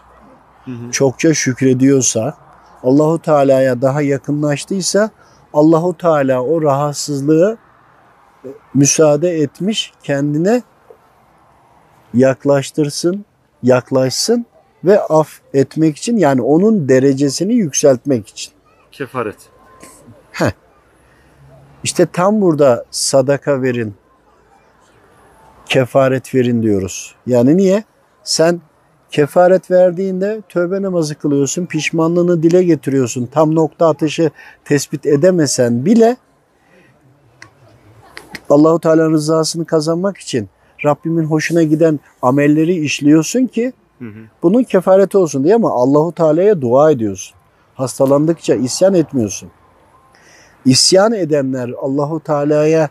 [0.64, 0.90] Hı hı.
[0.90, 2.34] çokça şükrediyorsa,
[2.82, 5.10] Allahu Teala'ya daha yakınlaştıysa
[5.52, 7.58] Allahu Teala o rahatsızlığı
[8.44, 10.62] e, müsaade etmiş kendine
[12.14, 13.24] yaklaştırsın,
[13.62, 14.46] yaklaşsın
[14.84, 18.52] ve af etmek için yani onun derecesini yükseltmek için.
[18.92, 19.36] Kefaret.
[21.86, 23.94] İşte tam burada sadaka verin,
[25.66, 27.14] kefaret verin diyoruz.
[27.26, 27.84] Yani niye?
[28.24, 28.60] Sen
[29.10, 33.26] kefaret verdiğinde tövbe namazı kılıyorsun, pişmanlığını dile getiriyorsun.
[33.26, 34.30] Tam nokta atışı
[34.64, 36.16] tespit edemesen bile
[38.50, 40.48] Allahu Teala rızasını kazanmak için
[40.84, 43.72] Rabbimin hoşuna giden amelleri işliyorsun ki
[44.42, 47.36] Bunun kefareti olsun diye ama Allahu Teala'ya dua ediyorsun.
[47.74, 49.50] Hastalandıkça isyan etmiyorsun.
[50.64, 52.88] İsyan edenler Allahu Teala'ya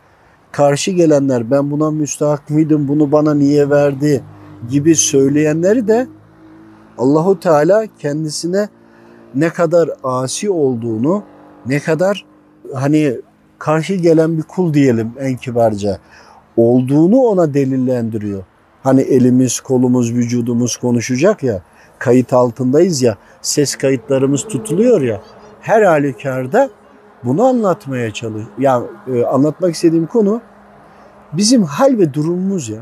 [0.52, 4.24] karşı gelenler ben buna müstahak mıydım bunu bana niye verdi
[4.70, 6.08] gibi söyleyenleri de
[6.98, 8.70] Allahu Teala kendisine
[9.36, 11.24] ne kadar asi olduğunu
[11.66, 12.26] ne kadar
[12.74, 13.22] hani
[13.60, 16.00] karşı gelen bir kul diyelim en kibarca
[16.58, 18.44] olduğunu ona delillendiriyor.
[18.86, 21.62] Hani elimiz, kolumuz, vücudumuz konuşacak ya,
[22.00, 25.22] kayıt altındayız ya, ses kayıtlarımız tutuluyor ya.
[25.62, 26.70] Her halükarda
[27.24, 28.44] bunu anlatmaya çalış.
[28.58, 30.42] Ya e, anlatmak istediğim konu
[31.34, 32.80] bizim hal ve durumumuz ya.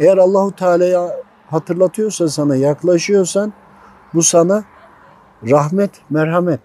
[0.00, 1.10] Eğer Allahu Teala'ya
[1.50, 3.52] hatırlatıyorsa sana, yaklaşıyorsan
[4.14, 4.64] bu sana
[5.50, 6.60] rahmet, merhamet.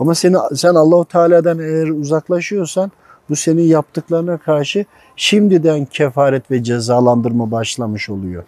[0.00, 2.92] Ama seni sen Allahu Teala'dan eğer uzaklaşıyorsan
[3.28, 4.84] bu senin yaptıklarına karşı
[5.16, 8.44] şimdiden kefaret ve cezalandırma başlamış oluyor.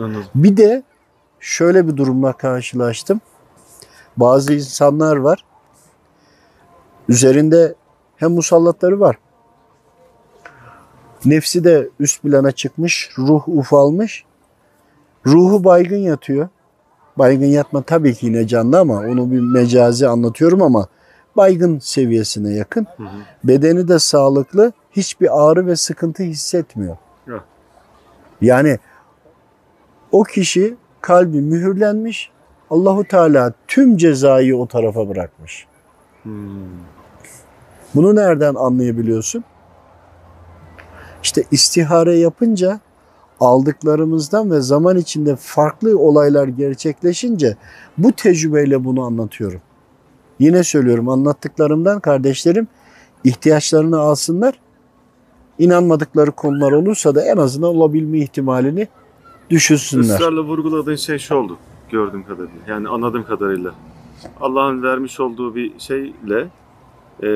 [0.00, 0.24] Anladım.
[0.34, 0.82] Bir de
[1.40, 3.20] şöyle bir durumla karşılaştım.
[4.16, 5.44] Bazı insanlar var.
[7.08, 7.74] Üzerinde
[8.16, 9.18] hem musallatları var.
[11.24, 14.24] Nefsi de üst plana çıkmış, ruh ufalmış.
[15.26, 16.48] Ruhu baygın yatıyor.
[17.18, 20.88] Baygın yatma tabii ki yine canlı ama onu bir mecazi anlatıyorum ama
[21.36, 22.86] baygın seviyesine yakın.
[22.96, 23.08] Hı hı.
[23.44, 26.96] Bedeni de sağlıklı, hiçbir ağrı ve sıkıntı hissetmiyor.
[27.26, 27.44] Yok.
[28.40, 28.78] Yani
[30.12, 32.30] o kişi kalbi mühürlenmiş.
[32.70, 35.66] Allahu Teala tüm cezayı o tarafa bırakmış.
[36.22, 36.32] Hmm.
[37.94, 39.44] Bunu nereden anlayabiliyorsun?
[41.22, 42.80] İşte istihare yapınca
[43.40, 47.56] aldıklarımızdan ve zaman içinde farklı olaylar gerçekleşince
[47.98, 49.60] bu tecrübeyle bunu anlatıyorum.
[50.38, 52.68] Yine söylüyorum anlattıklarımdan kardeşlerim
[53.24, 54.54] ihtiyaçlarını alsınlar.
[55.58, 58.88] İnanmadıkları konular olursa da en azından olabilme ihtimalini
[59.50, 60.14] düşünsünler.
[60.14, 61.58] Israrla vurguladığın şey şu oldu
[61.90, 62.60] gördüğüm kadarıyla.
[62.68, 63.74] Yani anladığım kadarıyla.
[64.40, 66.48] Allah'ın vermiş olduğu bir şeyle
[67.22, 67.28] e,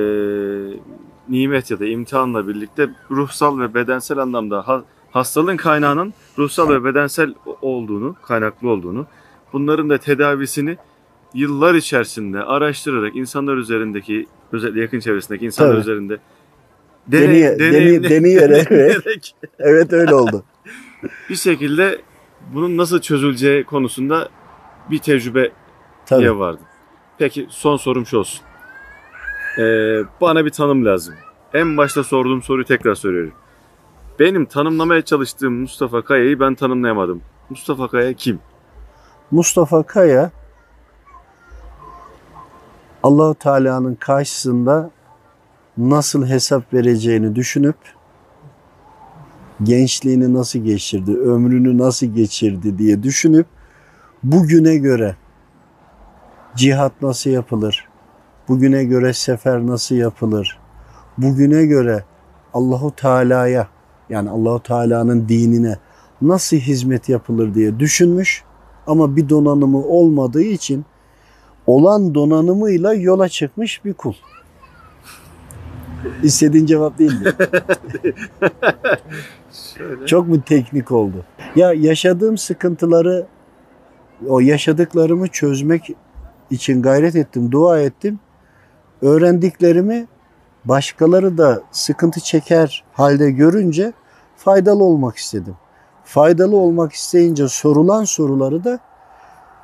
[1.28, 7.34] nimet ya da imtihanla birlikte ruhsal ve bedensel anlamda ha- hastalığın kaynağının ruhsal ve bedensel
[7.62, 9.06] olduğunu, kaynaklı olduğunu,
[9.52, 10.76] bunların da tedavisini
[11.34, 15.80] yıllar içerisinde araştırarak insanlar üzerindeki, özellikle yakın çevresindeki insanlar Tabii.
[15.80, 16.18] üzerinde
[17.12, 18.70] Deneye- deney- deneyerek.
[18.70, 20.44] deneyerek Evet öyle oldu.
[21.30, 21.98] bir şekilde
[22.54, 24.28] bunun nasıl çözüleceği konusunda
[24.90, 25.50] bir tecrübe
[26.06, 26.20] Tabii.
[26.20, 26.60] diye vardı.
[27.18, 28.40] Peki son sorum şu olsun.
[29.58, 29.62] Ee,
[30.20, 31.14] bana bir tanım lazım.
[31.54, 33.32] En başta sorduğum soruyu tekrar soruyorum.
[34.18, 37.22] Benim tanımlamaya çalıştığım Mustafa Kaya'yı ben tanımlayamadım.
[37.50, 38.38] Mustafa Kaya kim?
[39.30, 40.30] Mustafa Kaya
[43.02, 44.90] Allahu Teala'nın karşısında
[45.78, 47.76] nasıl hesap vereceğini düşünüp
[49.62, 53.46] gençliğini nasıl geçirdi, ömrünü nasıl geçirdi diye düşünüp
[54.22, 55.16] bugüne göre
[56.56, 57.88] cihat nasıl yapılır?
[58.48, 60.58] Bugüne göre sefer nasıl yapılır?
[61.18, 62.04] Bugüne göre
[62.54, 63.68] Allahu Teala'ya
[64.08, 65.78] yani Allahu Teala'nın dinine
[66.22, 68.44] nasıl hizmet yapılır diye düşünmüş
[68.86, 70.84] ama bir donanımı olmadığı için
[71.68, 74.14] olan donanımıyla yola çıkmış bir kul.
[76.22, 77.32] İstediğin cevap değil mi?
[79.76, 80.06] Şöyle.
[80.06, 81.24] Çok mu teknik oldu?
[81.56, 83.26] Ya yaşadığım sıkıntıları,
[84.28, 85.90] o yaşadıklarımı çözmek
[86.50, 88.20] için gayret ettim, dua ettim.
[89.02, 90.06] Öğrendiklerimi
[90.64, 93.92] başkaları da sıkıntı çeker halde görünce
[94.36, 95.54] faydalı olmak istedim.
[96.04, 98.87] Faydalı olmak isteyince sorulan soruları da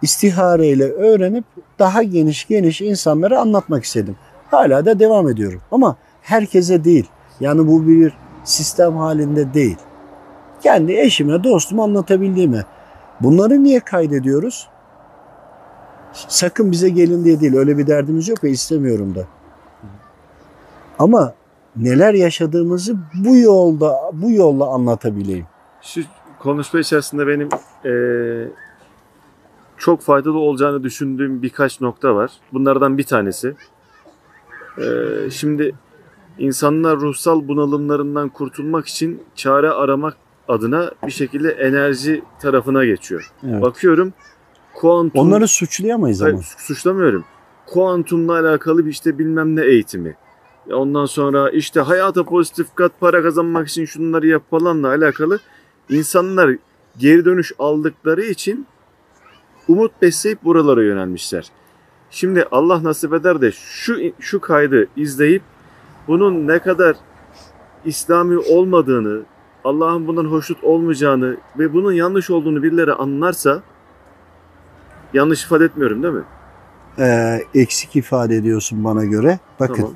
[0.04, 1.44] istihareyle öğrenip
[1.78, 4.16] daha geniş geniş insanlara anlatmak istedim.
[4.50, 5.60] Hala da devam ediyorum.
[5.70, 7.08] Ama herkese değil.
[7.40, 8.12] Yani bu bir
[8.44, 9.76] sistem halinde değil.
[10.62, 12.64] Kendi eşime, dostuma anlatabildiğimi.
[13.20, 14.68] Bunları niye kaydediyoruz?
[16.12, 17.54] Sakın bize gelin diye değil.
[17.56, 19.24] Öyle bir derdimiz yok ve istemiyorum da.
[20.98, 21.34] Ama
[21.76, 25.46] neler yaşadığımızı bu yolda bu yolla anlatabileyim.
[25.82, 26.00] Şu
[26.38, 27.48] konuşma içerisinde benim
[27.84, 28.48] eee,
[29.84, 32.30] çok faydalı olacağını düşündüğüm birkaç nokta var.
[32.52, 33.54] Bunlardan bir tanesi.
[34.78, 35.74] Eee, şimdi
[36.38, 40.16] insanlar ruhsal bunalımlarından kurtulmak için çare aramak
[40.48, 43.32] adına bir şekilde enerji tarafına geçiyor.
[43.48, 43.62] Evet.
[43.62, 44.12] Bakıyorum
[44.74, 46.32] kuantum Onları suçlayamayız ama.
[46.32, 47.24] Hayır, suçlamıyorum.
[47.66, 50.16] Kuantumla alakalı bir işte bilmem ne eğitimi.
[50.66, 55.38] Ya Ondan sonra işte hayata pozitif kat para kazanmak için şunları yap falanla alakalı
[55.88, 56.56] insanlar
[56.98, 58.66] geri dönüş aldıkları için
[59.68, 61.50] umut besleyip buralara yönelmişler.
[62.10, 65.42] Şimdi Allah nasip eder de şu şu kaydı izleyip
[66.08, 66.96] bunun ne kadar
[67.84, 69.22] İslami olmadığını,
[69.64, 73.62] Allah'ın bundan hoşnut olmayacağını ve bunun yanlış olduğunu birileri anlarsa
[75.14, 76.24] yanlış ifade etmiyorum değil mi?
[76.98, 79.38] Ee, eksik ifade ediyorsun bana göre.
[79.60, 79.94] Bakın Tamam.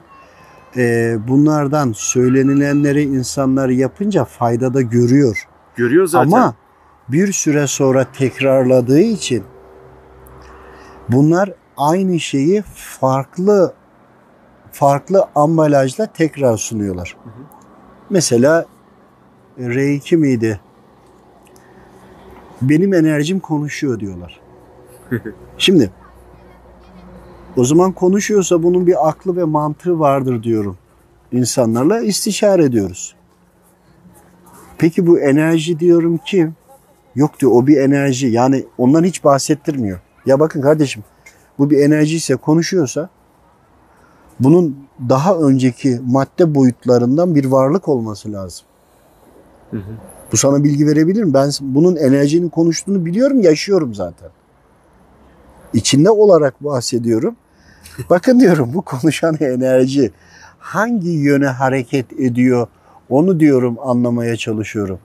[0.76, 5.48] e, bunlardan söylenilenleri insanlar yapınca fayda da görüyor.
[5.76, 6.31] Görüyor zaten.
[6.31, 6.54] Ama
[7.09, 9.44] bir süre sonra tekrarladığı için
[11.09, 13.75] bunlar aynı şeyi farklı
[14.73, 17.16] farklı ambalajla tekrar sunuyorlar.
[17.25, 17.42] Hı hı.
[18.11, 18.66] Mesela
[19.59, 20.61] R2 miydi?
[22.62, 24.40] Benim enerjim konuşuyor diyorlar.
[25.59, 25.90] Şimdi
[27.57, 30.79] o zaman konuşuyorsa bunun bir aklı ve mantığı vardır diyorum.
[31.33, 33.14] İnsanlarla istişare ediyoruz.
[34.79, 36.51] Peki bu enerji diyorum ki
[37.14, 38.27] yok diyor o bir enerji.
[38.27, 40.01] Yani ondan hiç bahsettirmiyor.
[40.28, 41.04] Ya bakın kardeşim
[41.58, 43.08] bu bir enerji ise konuşuyorsa
[44.40, 44.76] bunun
[45.08, 48.66] daha önceki madde boyutlarından bir varlık olması lazım.
[49.70, 49.92] Hı hı.
[50.32, 51.35] Bu sana bilgi verebilir mi?
[51.35, 54.31] Ben bunun enerjinin konuştuğunu biliyorum, yaşıyorum zaten.
[55.72, 57.37] İçinde olarak bahsediyorum.
[58.10, 60.12] Bakın diyorum bu konuşan enerji
[60.58, 62.66] hangi yöne hareket ediyor
[63.08, 64.98] onu diyorum anlamaya çalışıyorum.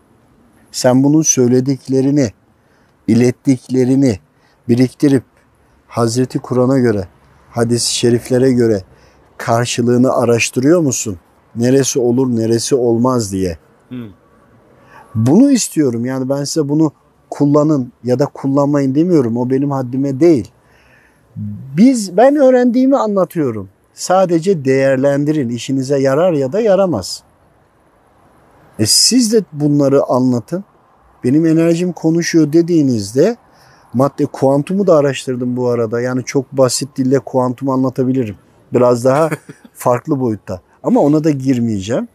[0.72, 2.32] Sen bunun söylediklerini,
[3.08, 4.20] ilettiklerini
[4.70, 5.24] biriktirip
[5.88, 7.08] Hazreti Kur'an'a göre,
[7.52, 8.84] hadis-i şeriflere göre
[9.38, 11.18] karşılığını araştırıyor musun?
[11.56, 13.58] Neresi olur, neresi olmaz diye.
[13.90, 13.96] Hı.
[15.16, 16.06] Bunu istiyorum.
[16.06, 16.92] Yani ben size bunu
[17.30, 19.38] kullanın ya da kullanmayın demiyorum.
[19.38, 20.52] O benim haddime değil.
[21.78, 23.70] Biz ben öğrendiğimi anlatıyorum.
[23.94, 25.50] Sadece değerlendirin.
[25.50, 27.24] İşinize yarar ya da yaramaz.
[28.80, 30.64] E siz de bunları anlatın.
[31.24, 33.38] Benim enerjim konuşuyor dediğinizde
[33.94, 36.02] madde kuantumu da araştırdım bu arada.
[36.02, 38.36] Yani çok basit dille kuantumu anlatabilirim.
[38.74, 39.30] Biraz daha
[39.74, 40.62] farklı boyutta.
[40.84, 42.08] Ama ona da girmeyeceğim.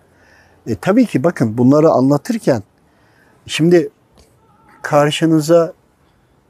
[0.67, 2.63] E, tabii ki bakın bunları anlatırken
[3.47, 3.91] şimdi
[4.83, 5.73] karşınıza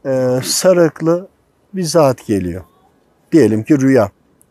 [0.06, 1.28] e, sarıklı
[1.74, 2.64] bir zat geliyor.
[3.32, 4.10] Diyelim ki rüya.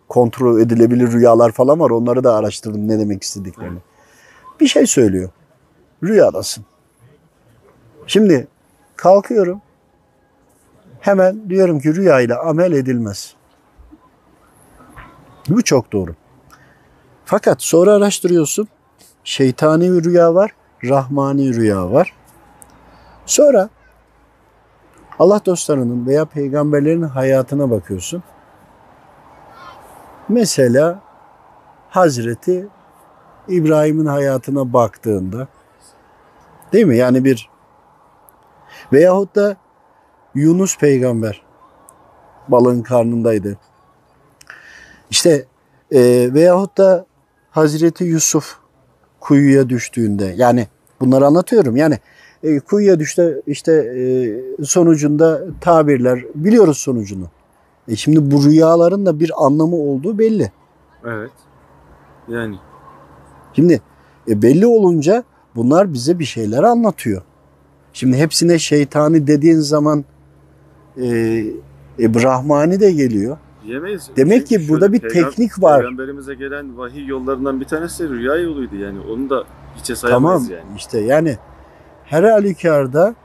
[0.10, 1.90] Kontrol edilebilir rüyalar falan var.
[1.90, 3.80] Onları da araştırdım ne demek istediklerini.
[4.60, 5.30] Bir şey söylüyor.
[6.04, 6.66] Rüyadasın.
[8.08, 8.48] Şimdi
[8.96, 9.62] kalkıyorum.
[11.08, 13.34] Hemen diyorum ki rüyayla amel edilmez.
[15.50, 16.16] Bu çok doğru.
[17.26, 18.68] Fakat sonra araştırıyorsun.
[19.24, 20.52] Şeytani bir rüya var,
[20.84, 22.14] rahmani rüya var.
[23.26, 23.70] Sonra
[25.20, 28.24] Allah dostlarının veya peygamberlerin hayatına bakıyorsun.
[30.30, 31.00] Mesela
[31.90, 32.68] Hazreti
[33.48, 35.48] İbrahim'in hayatına baktığında
[36.74, 36.98] değil mi?
[36.98, 37.50] Yani bir
[38.94, 39.58] veyahut da
[40.38, 41.42] Yunus peygamber
[42.48, 43.58] balığın karnındaydı.
[45.10, 45.46] İşte
[45.92, 47.06] e, veyahut da
[47.52, 48.58] Hazreti Yusuf
[49.20, 50.68] kuyuya düştüğünde yani
[51.00, 51.76] bunları anlatıyorum.
[51.76, 52.00] Yani
[52.44, 57.28] e, kuyuya düştü işte e, sonucunda tabirler biliyoruz sonucunu.
[57.88, 60.52] E şimdi bu rüyaların da bir anlamı olduğu belli.
[61.06, 61.32] Evet.
[62.28, 62.56] Yani
[63.54, 63.82] Şimdi
[64.28, 65.24] e, belli olunca
[65.56, 67.22] bunlar bize bir şeyler anlatıyor.
[67.94, 70.06] Şimdi hepsine şeytani dediğin zaman
[70.98, 73.38] e, Brahmani de geliyor.
[73.66, 74.10] diyemeyiz.
[74.18, 75.82] Demek ki burada bir teknik var.
[75.82, 79.00] Peygamberimize gelen vahiy yollarından bir tanesi rüya yoluydu yani.
[79.12, 79.44] Onu da
[79.76, 80.78] hiçe sayamayız Tamam yani.
[80.78, 81.38] işte yani
[82.06, 83.16] her halükarda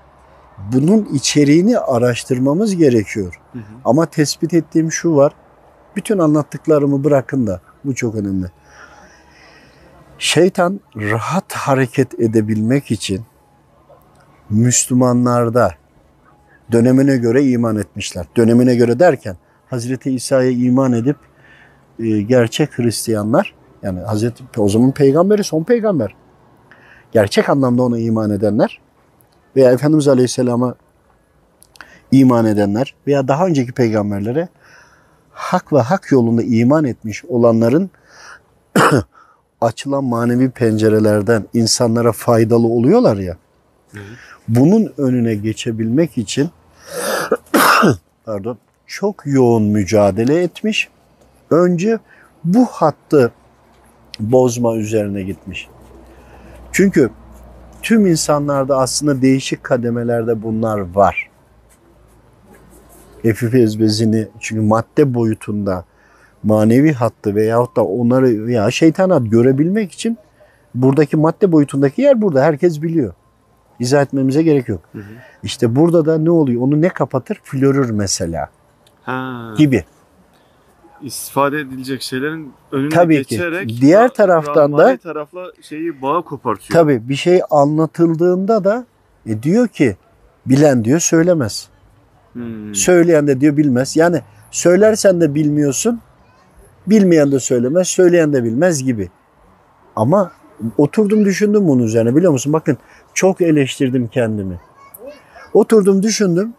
[0.73, 3.41] bunun içeriğini araştırmamız gerekiyor.
[3.53, 3.63] Hı hı.
[3.85, 5.33] Ama tespit ettiğim şu var.
[5.97, 8.47] Bütün anlattıklarımı bırakın da bu çok önemli.
[10.19, 13.21] Şeytan rahat hareket edebilmek için
[14.51, 15.82] Müslümanlarda
[16.73, 18.27] dönemine göre iman etmişler.
[18.37, 19.37] Dönemine göre derken
[19.67, 21.17] Hazreti İsa'ya iman edip
[21.99, 26.15] e, gerçek Hristiyanlar yani Hazreti o zaman peygamberi son peygamber.
[27.13, 28.81] Gerçek anlamda ona iman edenler
[29.57, 30.75] veya Efendimiz Aleyhisselam'a
[32.13, 34.49] iman edenler veya daha önceki peygamberlere
[35.31, 37.91] hak ve hak yolunda iman etmiş olanların
[39.61, 43.37] açılan manevi pencerelerden insanlara faydalı oluyorlar ya.
[44.49, 46.51] Bunun önüne geçebilmek için
[48.25, 50.89] pardon çok yoğun mücadele etmiş.
[51.51, 51.99] Önce
[52.45, 53.33] bu hattı
[54.21, 55.69] bozma üzerine gitmiş.
[56.73, 57.11] Çünkü
[57.83, 61.31] tüm insanlarda aslında değişik kademelerde bunlar var.
[63.25, 65.85] Epifiz bezini çünkü madde boyutunda
[66.43, 70.19] manevi hattı veyahut da onları ya şeytanat görebilmek için
[70.75, 72.43] buradaki madde boyutundaki yer burada.
[72.43, 73.15] Herkes biliyor.
[73.83, 74.81] İzah etmemize gerek yok.
[74.93, 75.03] Hı hı.
[75.43, 76.63] İşte burada da ne oluyor?
[76.63, 77.41] Onu ne kapatır?
[77.45, 78.49] Florür mesela
[79.03, 79.85] Ha, gibi.
[81.03, 83.29] istifade edilecek şeylerin önüne Tabii ki.
[83.37, 86.81] geçerek Diğer ra- taraftan da- tarafla şeyi bağı kopartıyor.
[86.81, 88.87] Tabii bir şey anlatıldığında da
[89.27, 89.97] e, diyor ki
[90.47, 91.69] bilen diyor söylemez.
[92.33, 92.75] Hmm.
[92.75, 93.97] Söyleyen de diyor bilmez.
[93.97, 94.21] Yani
[94.51, 96.01] söylersen de bilmiyorsun.
[96.87, 99.11] Bilmeyen de söylemez, söyleyen de bilmez gibi.
[99.97, 100.33] Ama
[100.79, 102.53] oturdum düşündüm bunun üzerine biliyor musun?
[102.53, 102.79] Bakın
[103.15, 104.61] çok eleştirdim kendimi.
[105.55, 106.55] Oturdum düşündüm.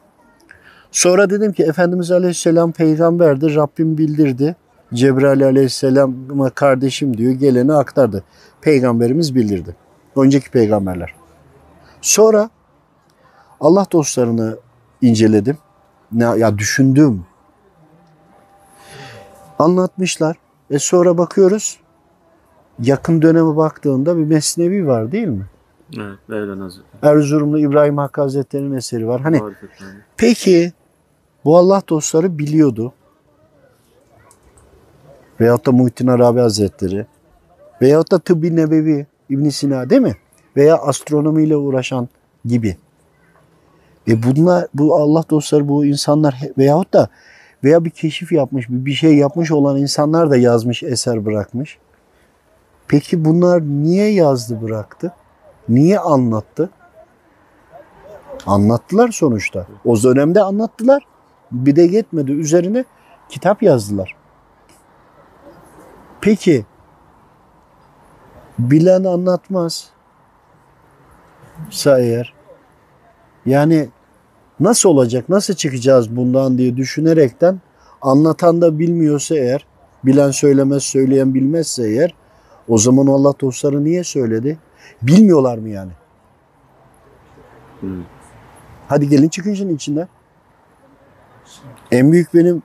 [0.92, 3.56] Sonra dedim ki Efendimiz Aleyhisselam peygamberdi.
[3.56, 4.56] Rabbim bildirdi.
[4.94, 7.32] Cebrail Aleyhisselam'a kardeşim diyor.
[7.32, 8.24] Geleni aktardı.
[8.62, 9.76] Peygamberimiz bildirdi.
[10.16, 11.14] Önceki peygamberler.
[12.02, 12.50] Sonra
[13.60, 14.58] Allah dostlarını
[15.02, 15.58] inceledim.
[16.12, 17.26] Ne, ya düşündüm.
[19.60, 20.38] Anlatmışlar.
[20.70, 21.80] E sonra bakıyoruz.
[22.80, 25.46] Yakın döneme baktığında bir mesnevi var değil mi?
[25.98, 26.20] Evet.
[27.02, 29.22] Erzurumlu İbrahim Hakkı Hazretleri'nin eseri var.
[29.22, 29.42] Hani
[30.18, 30.74] peki
[31.46, 32.94] bu Allah dostları biliyordu.
[35.40, 37.06] Veyahut da Muhittin Arabi Hazretleri.
[37.82, 40.16] Veyahut da Tıbbi Nebevi İbn Sina değil mi?
[40.58, 42.10] Veya astronomiyle uğraşan
[42.46, 42.78] gibi.
[44.08, 47.10] E bunlar, bu Allah dostları, bu insanlar veyahut da
[47.64, 51.78] veya bir keşif yapmış, bir şey yapmış olan insanlar da yazmış, eser bırakmış.
[52.88, 55.14] Peki bunlar niye yazdı, bıraktı?
[55.70, 56.70] Niye anlattı?
[58.46, 59.68] Anlattılar sonuçta.
[59.86, 61.08] O dönemde anlattılar.
[61.52, 62.32] Bir de yetmedi.
[62.32, 62.86] Üzerine
[63.30, 64.16] kitap yazdılar.
[66.22, 66.66] Peki
[68.60, 69.90] bilen anlatmaz.
[71.86, 72.34] Eğer
[73.46, 73.90] yani
[74.60, 77.62] nasıl olacak, nasıl çıkacağız bundan diye düşünerekten
[78.02, 79.66] anlatan da bilmiyorsa eğer,
[80.06, 82.16] bilen söylemez, söyleyen bilmezse eğer
[82.68, 84.58] o zaman Allah dostları niye söyledi?
[85.08, 85.92] Bilmiyorlar mı yani?
[87.80, 88.04] Hmm.
[88.88, 90.08] Hadi gelin çıkın işin içinden.
[91.92, 92.64] En büyük benim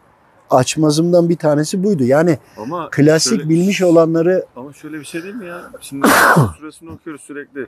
[0.51, 2.05] açmazımdan bir tanesi buydu.
[2.05, 5.61] Yani Ama klasik şöyle- bilmiş olanları ama şöyle bir şey değil mi ya?
[5.81, 6.09] Şimdi
[6.59, 7.67] suresini okuyoruz sürekli.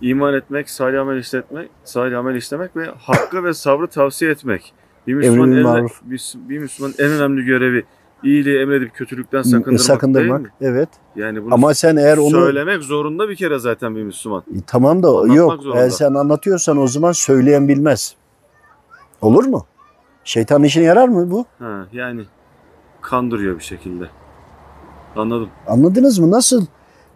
[0.00, 4.72] İman etmek, salih amel işletmek, salih amel işlemek ve hakkı ve sabrı tavsiye etmek.
[5.06, 7.84] Bir Müslüman, en, bir, bir Müslüman en önemli görevi
[8.22, 10.38] iyiliği emredip kötülükten sakındırmak, sakındırmak.
[10.38, 10.52] değil mi?
[10.60, 10.88] Evet.
[11.16, 14.40] Yani bunu Ama sen eğer onu söylemek zorunda bir kere zaten bir Müslüman.
[14.40, 15.62] E, tamam da Anlatmak yok.
[15.62, 15.80] zorunda.
[15.80, 18.14] Eğer sen anlatıyorsan o zaman söyleyen bilmez.
[19.22, 19.66] Olur mu?
[20.24, 21.46] Şeytan işine yarar mı bu?
[21.58, 22.22] Ha, yani
[23.00, 24.08] kandırıyor bir şekilde.
[25.16, 25.48] Anladım.
[25.66, 26.30] Anladınız mı?
[26.30, 26.66] Nasıl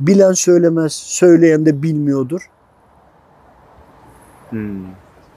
[0.01, 2.51] bilen söylemez, söyleyen de bilmiyordur.
[4.51, 4.85] Hmm.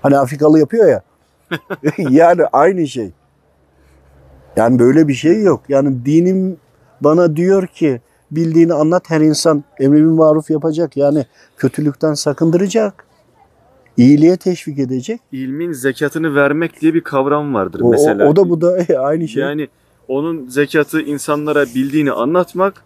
[0.01, 1.03] Hani Afrikalı yapıyor ya.
[2.09, 3.11] yani aynı şey.
[4.55, 5.61] Yani böyle bir şey yok.
[5.69, 6.57] Yani dinim
[7.01, 8.01] bana diyor ki
[8.31, 10.97] bildiğini anlat her insan emri bil maruf yapacak.
[10.97, 11.25] Yani
[11.57, 13.05] kötülükten sakındıracak.
[13.97, 15.21] İyiliğe teşvik edecek.
[15.31, 18.29] İlmin zekatını vermek diye bir kavram vardır O, o, mesela.
[18.29, 19.43] o da bu da e, aynı şey.
[19.43, 19.67] Yani
[20.07, 22.83] onun zekatı insanlara bildiğini anlatmak,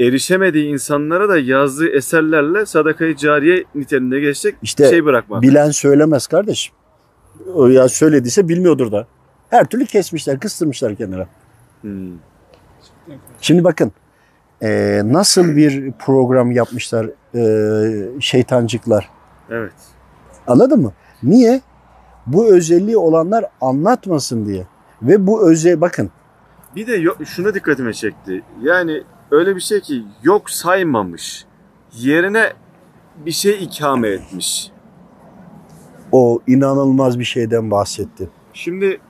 [0.00, 5.42] erişemediği insanlara da yazdığı eserlerle sadakayı cariye niteliğinde geçecek İşte şey bırakmak.
[5.42, 6.74] Bilen söylemez kardeşim.
[7.54, 9.06] O ya söylediyse bilmiyordur da.
[9.54, 11.28] Her türlü kesmişler, kıstırmışlar kenara.
[11.80, 12.18] Hmm.
[13.40, 13.92] Şimdi bakın
[14.62, 19.10] e, nasıl bir program yapmışlar e, şeytancıklar.
[19.50, 19.72] Evet.
[20.46, 20.92] Anladın mı?
[21.22, 21.60] Niye?
[22.26, 24.66] Bu özelliği olanlar anlatmasın diye.
[25.02, 26.10] Ve bu özel bakın
[26.76, 28.42] Bir de şuna dikkatimi çekti.
[28.62, 31.44] Yani öyle bir şey ki yok saymamış.
[31.92, 32.52] Yerine
[33.26, 34.70] bir şey ikame etmiş.
[36.12, 38.28] o inanılmaz bir şeyden bahsetti.
[38.52, 39.00] Şimdi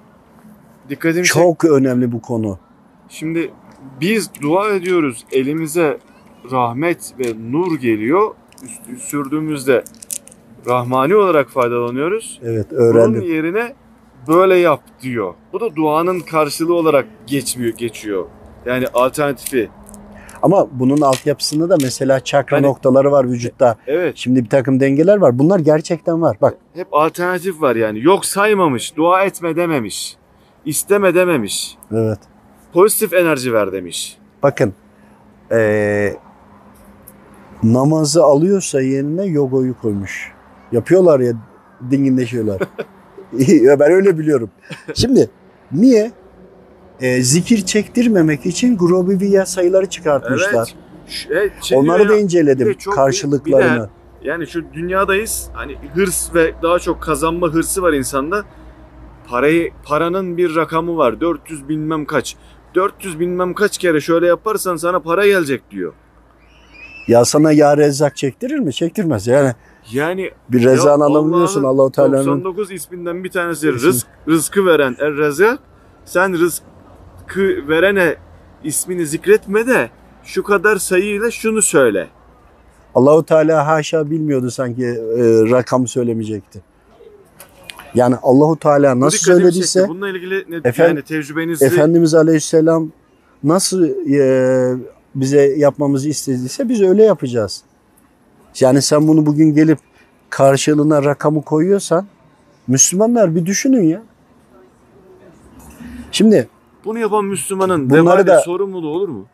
[0.89, 2.59] dikkatimi çek- Çok önemli bu konu.
[3.09, 3.51] Şimdi
[4.01, 5.25] biz dua ediyoruz.
[5.33, 5.99] Elimize
[6.51, 8.35] rahmet ve nur geliyor.
[8.63, 9.85] Üst- sürdüğümüzde
[10.67, 12.41] rahmani olarak faydalanıyoruz.
[12.45, 13.23] Evet Bunun öğrendim.
[13.23, 13.75] yerine
[14.29, 15.35] böyle yap diyor.
[15.53, 18.25] Bu da duanın karşılığı olarak geçmiyor, geçiyor.
[18.67, 19.69] Yani alternatifi.
[20.43, 23.77] Ama bunun altyapısında da mesela çakra Hani- noktaları var vücutta.
[23.87, 24.13] Evet.
[24.17, 25.39] Şimdi bir takım dengeler var.
[25.39, 26.37] Bunlar gerçekten var.
[26.43, 28.01] Bak Hep alternatif var yani.
[28.03, 30.17] Yok saymamış, dua etme dememiş.
[30.65, 31.79] İsteme dememiş.
[31.93, 32.19] evet.
[32.73, 34.19] Pozitif enerji ver demiş.
[34.43, 34.75] Bakın
[35.51, 36.17] eee,
[37.63, 40.33] namazı alıyorsa yerine yogoyu koymuş.
[40.73, 41.33] Yapıyorlar ya
[41.91, 42.61] dinginleşiyorlar.
[43.79, 44.51] Ben öyle biliyorum.
[44.95, 45.31] Şimdi
[45.73, 46.13] niye?
[47.01, 50.75] Eee, zikir çektirmemek için Grobiviya sayıları çıkartmışlar.
[51.31, 53.89] Evet, şimdi Onları da bir inceledim de çok- karşılıklarını.
[54.23, 55.49] Yani şu dünyadayız.
[55.53, 58.45] Hani hırs ve daha çok kazanma hırsı var insanda.
[59.29, 61.21] Parayı paranın bir rakamı var.
[61.21, 62.37] 400 bilmem kaç.
[62.75, 65.93] 400 bilmem kaç kere şöyle yaparsan sana para gelecek diyor.
[67.09, 68.73] Ya sana ya rezzak çektirir mi?
[68.73, 69.27] Çektirmez.
[69.27, 69.53] Yani
[69.93, 72.27] Yani bir rezan Allah'ın Allahu Teala'nın.
[72.27, 73.89] 99 isminden bir tanesi İsmi.
[73.89, 75.59] rızk, rızkı veren Er Rezzak.
[76.05, 78.17] Sen rızkı verene
[78.65, 79.91] ismini zikretme de
[80.25, 82.09] şu kadar sayıyla şunu söyle.
[82.95, 86.63] Allahu Teala haşa bilmiyordu sanki e, rakam söylemeyecekti.
[87.95, 89.89] Yani Allahu Teala nasıl söylediyse.
[89.89, 92.91] Bununla ilgili ne, Efendim- yani tecrübenizi Efendimiz Aleyhisselam
[93.45, 94.77] nasıl e,
[95.15, 97.63] bize yapmamızı istediyse biz öyle yapacağız.
[98.61, 99.79] Yani sen bunu bugün gelip
[100.31, 102.07] karşılığına rakamı koyuyorsan
[102.67, 104.03] Müslümanlar bir düşünün ya.
[106.13, 106.49] Şimdi
[106.85, 109.27] bunu yapan Müslümanın Bunları da- sorumluluğu olur mu?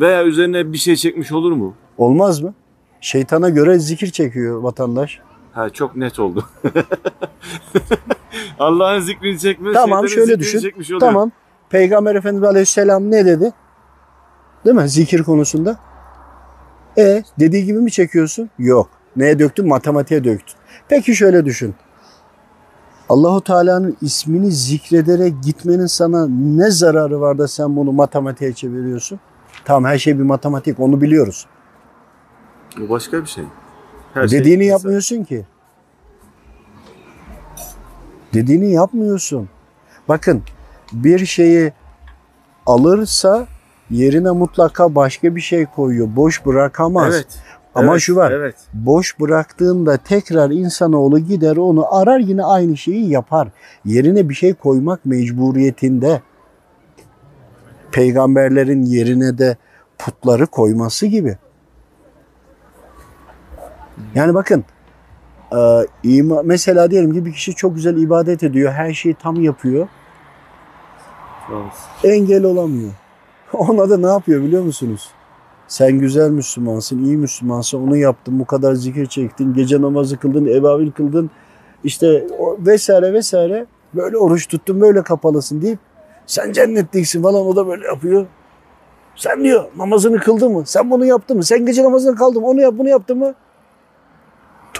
[0.00, 1.74] Veya üzerine bir şey çekmiş olur mu?
[1.98, 2.54] olmaz mı?
[3.00, 5.20] Şeytana göre zikir çekiyor vatandaş.
[5.54, 6.44] Ha çok net oldu.
[8.58, 9.74] Allah'ın zikrini çekmez.
[9.74, 10.72] Tamam, şöyle düşün.
[11.00, 11.30] Tamam.
[11.70, 13.52] Peygamber Efendimiz Aleyhisselam ne dedi?
[14.64, 14.88] Değil mi?
[14.88, 15.76] Zikir konusunda.
[16.98, 18.50] E dediği gibi mi çekiyorsun?
[18.58, 18.90] Yok.
[19.16, 19.68] Neye döktün?
[19.68, 20.54] Matematiğe döktün.
[20.88, 21.74] Peki şöyle düşün.
[23.08, 29.20] Allahu Teala'nın ismini zikrederek gitmenin sana ne zararı var da sen bunu matematiğe çeviriyorsun?
[29.64, 31.46] Tamam her şey bir matematik onu biliyoruz.
[32.80, 33.44] Bu başka bir şey.
[34.14, 34.76] Her şey Dediğini insan.
[34.76, 35.44] yapmıyorsun ki.
[38.34, 39.48] Dediğini yapmıyorsun.
[40.08, 40.42] Bakın
[40.92, 41.72] bir şeyi
[42.66, 43.46] alırsa
[43.90, 46.08] yerine mutlaka başka bir şey koyuyor.
[46.16, 47.14] Boş bırakamaz.
[47.14, 47.26] Evet.
[47.74, 48.30] Ama evet, şu var.
[48.30, 48.54] Evet.
[48.74, 53.48] Boş bıraktığında tekrar insanoğlu gider onu arar yine aynı şeyi yapar.
[53.84, 56.22] Yerine bir şey koymak mecburiyetinde.
[57.92, 59.56] Peygamberlerin yerine de
[59.98, 61.38] putları koyması gibi.
[64.14, 64.64] Yani bakın
[66.04, 68.72] e, mesela diyelim ki bir kişi çok güzel ibadet ediyor.
[68.72, 69.88] Her şeyi tam yapıyor.
[72.04, 72.90] Engel olamıyor.
[73.52, 75.10] Ona da ne yapıyor biliyor musunuz?
[75.68, 80.90] Sen güzel Müslümansın, iyi Müslümansın, onu yaptın, bu kadar zikir çektin, gece namazı kıldın, evavil
[80.90, 81.30] kıldın,
[81.84, 82.26] işte
[82.58, 83.66] vesaire vesaire.
[83.94, 85.78] Böyle oruç tuttun, böyle kapalısın deyip
[86.26, 88.26] sen cennetliksin falan o da böyle yapıyor.
[89.16, 90.62] Sen diyor namazını kıldın mı?
[90.66, 91.44] Sen bunu yaptın mı?
[91.44, 92.48] Sen gece namazını kaldın mı?
[92.48, 93.34] Onu yap bunu yaptın mı?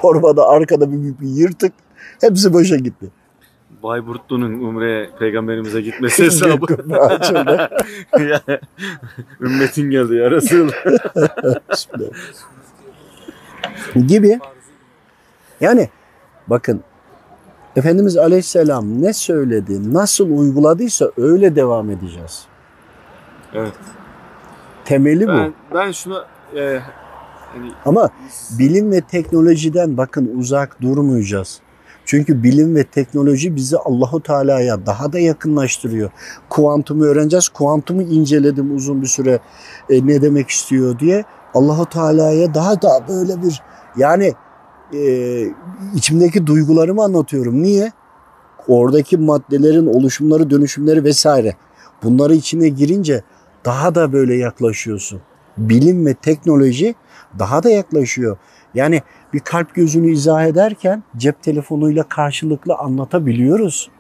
[0.05, 1.73] Torbada arkada bir, bir, bir yırtık.
[2.21, 3.07] Hepsi boşa gitti.
[3.83, 6.97] Bayburtlu'nun Umre'ye peygamberimize gitmesi hesabı.
[6.97, 7.71] Açıldı.
[8.19, 8.41] Ya,
[9.41, 10.73] Ümmetin geldi ya Resulullah.
[14.07, 14.39] gibi.
[15.61, 15.89] Yani
[16.47, 16.81] bakın
[17.77, 22.45] Efendimiz Aleyhisselam ne söyledi, nasıl uyguladıysa öyle devam edeceğiz.
[23.55, 23.75] Evet.
[24.85, 25.33] Temeli bu.
[25.33, 26.27] Ben, ben şuna
[26.57, 26.81] e,
[27.55, 28.11] hani Ama
[28.59, 31.61] bilim ve teknolojiden bakın uzak durmayacağız.
[32.05, 36.11] Çünkü bilim ve teknoloji bizi Allahu Teala'ya daha da yakınlaştırıyor.
[36.49, 37.49] Kuantumu öğreneceğiz.
[37.49, 39.41] Kuantumu inceledim uzun bir süre
[39.91, 41.25] e, ne demek istiyor diye.
[41.55, 43.63] Allahu Teala'ya daha da böyle bir
[43.97, 44.33] yani
[44.95, 45.43] e,
[45.95, 47.63] içimdeki duygularımı anlatıyorum.
[47.63, 47.93] Niye?
[48.69, 51.57] Oradaki maddelerin oluşumları, dönüşümleri vesaire.
[52.03, 53.23] Bunları içine girince
[53.65, 55.21] daha da böyle yaklaşıyorsun.
[55.59, 56.95] Bilim ve teknoloji
[57.39, 58.37] daha da yaklaşıyor.
[58.75, 63.91] Yani bir kalp gözünü izah ederken cep telefonuyla karşılıklı anlatabiliyoruz.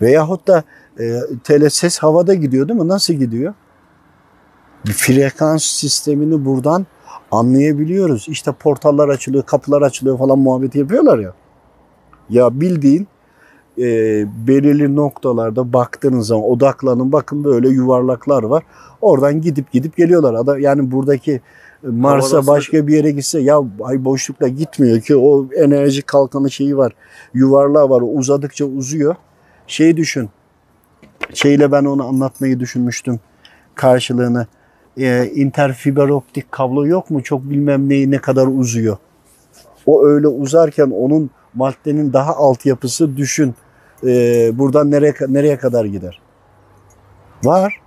[0.00, 0.64] Veyahut da
[1.00, 2.88] e, tele ses havada gidiyor değil mi?
[2.88, 3.54] Nasıl gidiyor?
[4.86, 6.86] Bir frekans sistemini buradan
[7.30, 8.28] anlayabiliyoruz.
[8.28, 11.32] İşte portallar açılıyor, kapılar açılıyor falan muhabbeti yapıyorlar ya.
[12.30, 13.08] Ya bildiğin
[13.78, 13.84] e,
[14.46, 18.62] belirli noktalarda baktığınız zaman odaklanın bakın böyle yuvarlaklar var.
[19.00, 20.34] Oradan gidip gidip geliyorlar.
[20.34, 21.40] Ada yani buradaki
[21.82, 26.92] Mars'a başka bir yere gitse ya ay boşlukla gitmiyor ki o enerji kalkanı şeyi var.
[27.34, 28.02] Yuvarlağı var.
[28.14, 29.14] Uzadıkça uzuyor.
[29.66, 30.30] Şey düşün.
[31.34, 33.20] Şeyle ben onu anlatmayı düşünmüştüm
[33.74, 34.46] karşılığını.
[34.98, 37.22] Ee, interfiber optik kablo yok mu?
[37.22, 38.96] Çok bilmem neyi ne kadar uzuyor.
[39.86, 43.54] O öyle uzarken onun maddenin daha altyapısı düşün.
[44.04, 46.20] Ee, buradan nereye nereye kadar gider?
[47.44, 47.80] Var.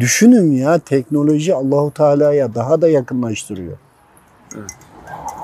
[0.00, 3.78] Düşünün ya teknoloji Allahu Teala'ya daha da yakınlaştırıyor.
[4.56, 4.70] Evet.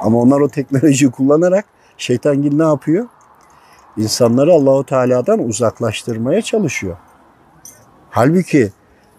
[0.02, 1.64] Ama onlar o teknolojiyi kullanarak
[1.96, 3.07] şeytan gibi ne yapıyor?
[3.96, 6.96] İnsanları Allahu Teala'dan uzaklaştırmaya çalışıyor.
[8.11, 8.72] Halbuki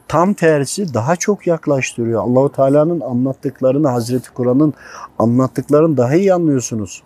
[0.08, 2.22] tam tersi daha çok yaklaştırıyor.
[2.22, 4.74] Allahu Teala'nın anlattıklarını, Hazreti Kur'an'ın
[5.20, 7.04] anlattıklarını daha iyi anlıyorsunuz.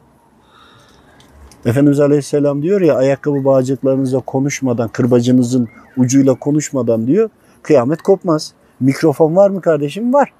[1.65, 5.67] Efendimiz Aleyhisselam diyor ya ayakkabı bağcıklarınızla konuşmadan, kırbacınızın
[5.97, 7.29] ucuyla konuşmadan diyor
[7.63, 8.53] kıyamet kopmaz.
[8.79, 10.13] Mikrofon var mı kardeşim?
[10.13, 10.33] Var.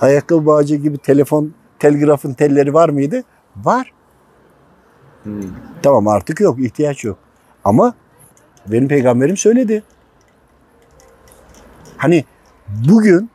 [0.00, 3.22] Ayakkabı bağcığı gibi telefon, telgrafın telleri var mıydı?
[3.56, 3.92] Var.
[5.22, 5.42] Hmm.
[5.82, 7.18] Tamam artık yok, ihtiyaç yok.
[7.64, 7.94] Ama
[8.66, 9.82] benim peygamberim söyledi.
[11.96, 12.24] Hani
[12.88, 13.30] bugün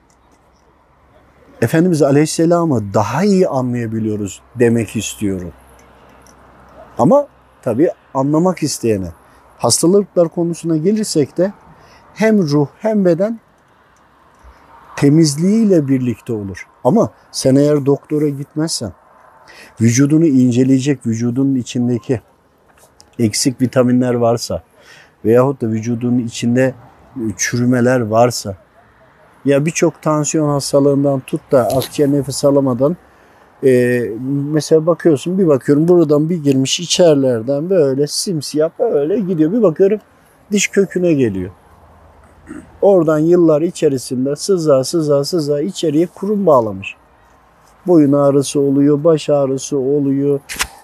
[1.62, 5.54] Efendimiz Aleyhisselam'ı daha iyi anlayabiliyoruz demek istiyorum.
[6.98, 7.28] Ama
[7.62, 9.12] tabii anlamak isteyene.
[9.58, 11.54] Hastalıklar konusuna gelirsek de
[12.18, 13.40] hem ruh hem beden
[14.96, 16.68] temizliğiyle birlikte olur.
[16.84, 18.92] Ama sen eğer doktora gitmezsen,
[19.82, 22.22] vücudunu inceleyecek, vücudunun içindeki
[23.20, 24.64] eksik vitaminler varsa
[25.26, 26.74] veyahut da vücudunun içinde
[27.16, 28.58] e, çürümeler varsa
[29.46, 32.98] ya birçok tansiyon hastalığından tut da akciğer nefes alamadan
[33.64, 34.02] e,
[34.52, 40.00] mesela bakıyorsun bir bakıyorum buradan bir girmiş içerlerden böyle simsiyah böyle gidiyor bir bakıyorum
[40.52, 41.52] diş köküne geliyor.
[42.82, 46.96] Oradan yıllar içerisinde sıza sıza sıza içeriye kurum bağlamış.
[47.88, 50.40] Boyun ağrısı oluyor, baş ağrısı oluyor.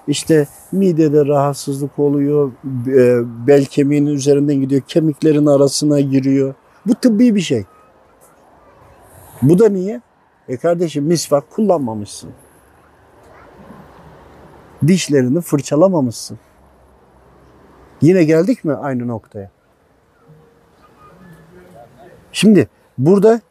[0.08, 2.52] İşte midede rahatsızlık oluyor.
[2.88, 4.82] e, Bel kemiğinin üzerinden gidiyor.
[4.88, 6.54] Kemiklerin arasına giriyor.
[6.86, 7.66] Bu tıbbi bir şey.
[9.42, 10.02] Bu da niye?
[10.48, 12.30] E kardeşim misvak kullanmamışsın.
[14.88, 16.40] Dişlerini fırçalamamışsın.
[18.02, 19.53] Yine geldik mi aynı noktaya?
[22.34, 22.68] Şimdi
[22.98, 23.42] burada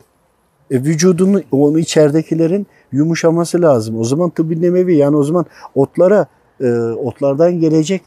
[0.71, 3.99] e, vücudunu, onu içeridekilerin yumuşaması lazım.
[3.99, 6.27] O zaman tıbbi nemevi yani o zaman otlara,
[6.61, 8.03] e, otlardan gelecek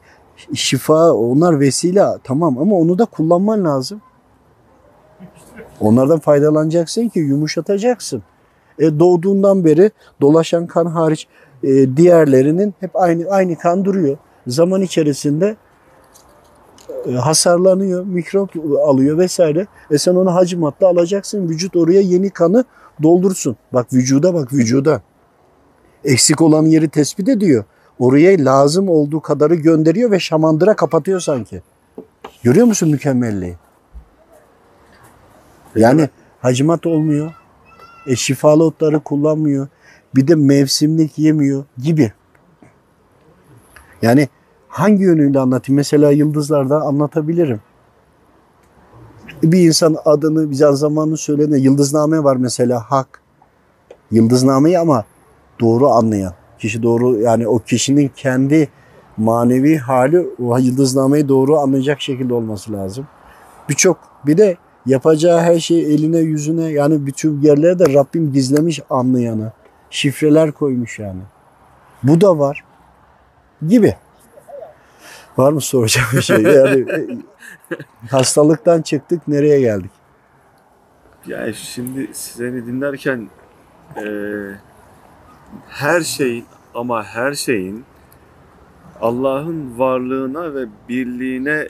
[0.53, 4.01] şifa, onlar vesile tamam ama onu da kullanman lazım.
[5.79, 8.23] Onlardan faydalanacaksın ki yumuşatacaksın.
[8.79, 11.27] E, doğduğundan beri dolaşan kan hariç
[11.63, 14.17] e, diğerlerinin hep aynı aynı kan duruyor.
[14.47, 15.55] Zaman içerisinde
[17.13, 18.49] hasarlanıyor, mikrop
[18.85, 19.67] alıyor vesaire.
[19.91, 21.49] E sen onu hacimatla alacaksın.
[21.49, 22.65] Vücut oraya yeni kanı
[23.03, 23.57] doldursun.
[23.73, 25.01] Bak vücuda bak vücuda.
[26.03, 27.63] Eksik olan yeri tespit ediyor.
[27.99, 31.61] Oraya lazım olduğu kadarı gönderiyor ve şamandıra kapatıyor sanki.
[32.43, 33.55] Görüyor musun mükemmelliği?
[35.75, 36.09] Yani
[36.41, 37.33] hacimat olmuyor.
[38.07, 39.67] E şifalı otları kullanmıyor.
[40.15, 42.13] Bir de mevsimlik yemiyor gibi.
[44.01, 44.29] Yani
[44.75, 45.75] hangi yönüyle anlatayım?
[45.75, 47.59] Mesela yıldızlarda anlatabilirim.
[49.43, 53.21] Bir insan adını bir zamanını söylediğinde yıldızname var mesela hak.
[54.11, 55.03] Yıldıznameyi ama
[55.59, 56.33] doğru anlayan.
[56.59, 58.69] Kişi doğru yani o kişinin kendi
[59.17, 63.07] manevi hali o yıldıznameyi doğru anlayacak şekilde olması lazım.
[63.69, 69.51] Birçok bir de yapacağı her şeyi eline yüzüne yani bütün yerlere de Rabbim gizlemiş anlayanı.
[69.89, 71.21] Şifreler koymuş yani.
[72.03, 72.63] Bu da var.
[73.67, 73.95] Gibi.
[75.37, 76.41] Var mı soracağım bir şey?
[76.41, 77.07] Yani e,
[78.11, 79.91] hastalıktan çıktık nereye geldik?
[81.27, 83.29] Yani şimdi seni dinlerken
[83.97, 84.55] eee,
[85.69, 87.85] her şeyin ama her şeyin
[89.01, 91.67] Allah'ın varlığına ve birliğine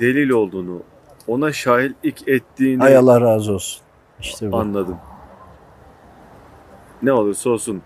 [0.00, 0.82] delil olduğunu,
[1.26, 3.82] ona şahitlik ettiğini Ay Allah razı olsun.
[4.20, 4.56] İşte bu.
[4.56, 4.96] anladım.
[7.02, 7.82] Ne olursa olsun.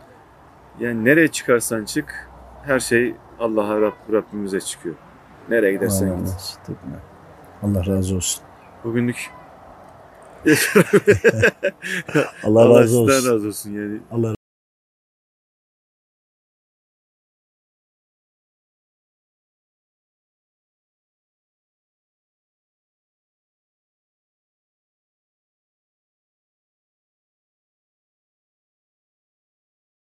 [0.80, 2.28] Yani nereye çıkarsan çık
[2.62, 4.94] her şey Allah'a Rab, Rabbimize çıkıyor.
[5.48, 6.76] Nereye gidersen Allah, git.
[7.62, 8.44] Allah razı olsun.
[8.84, 9.30] Bugünlük
[12.44, 13.08] Allah razı olsun.
[13.32, 14.00] razı olsun yani.
[14.10, 14.34] Allah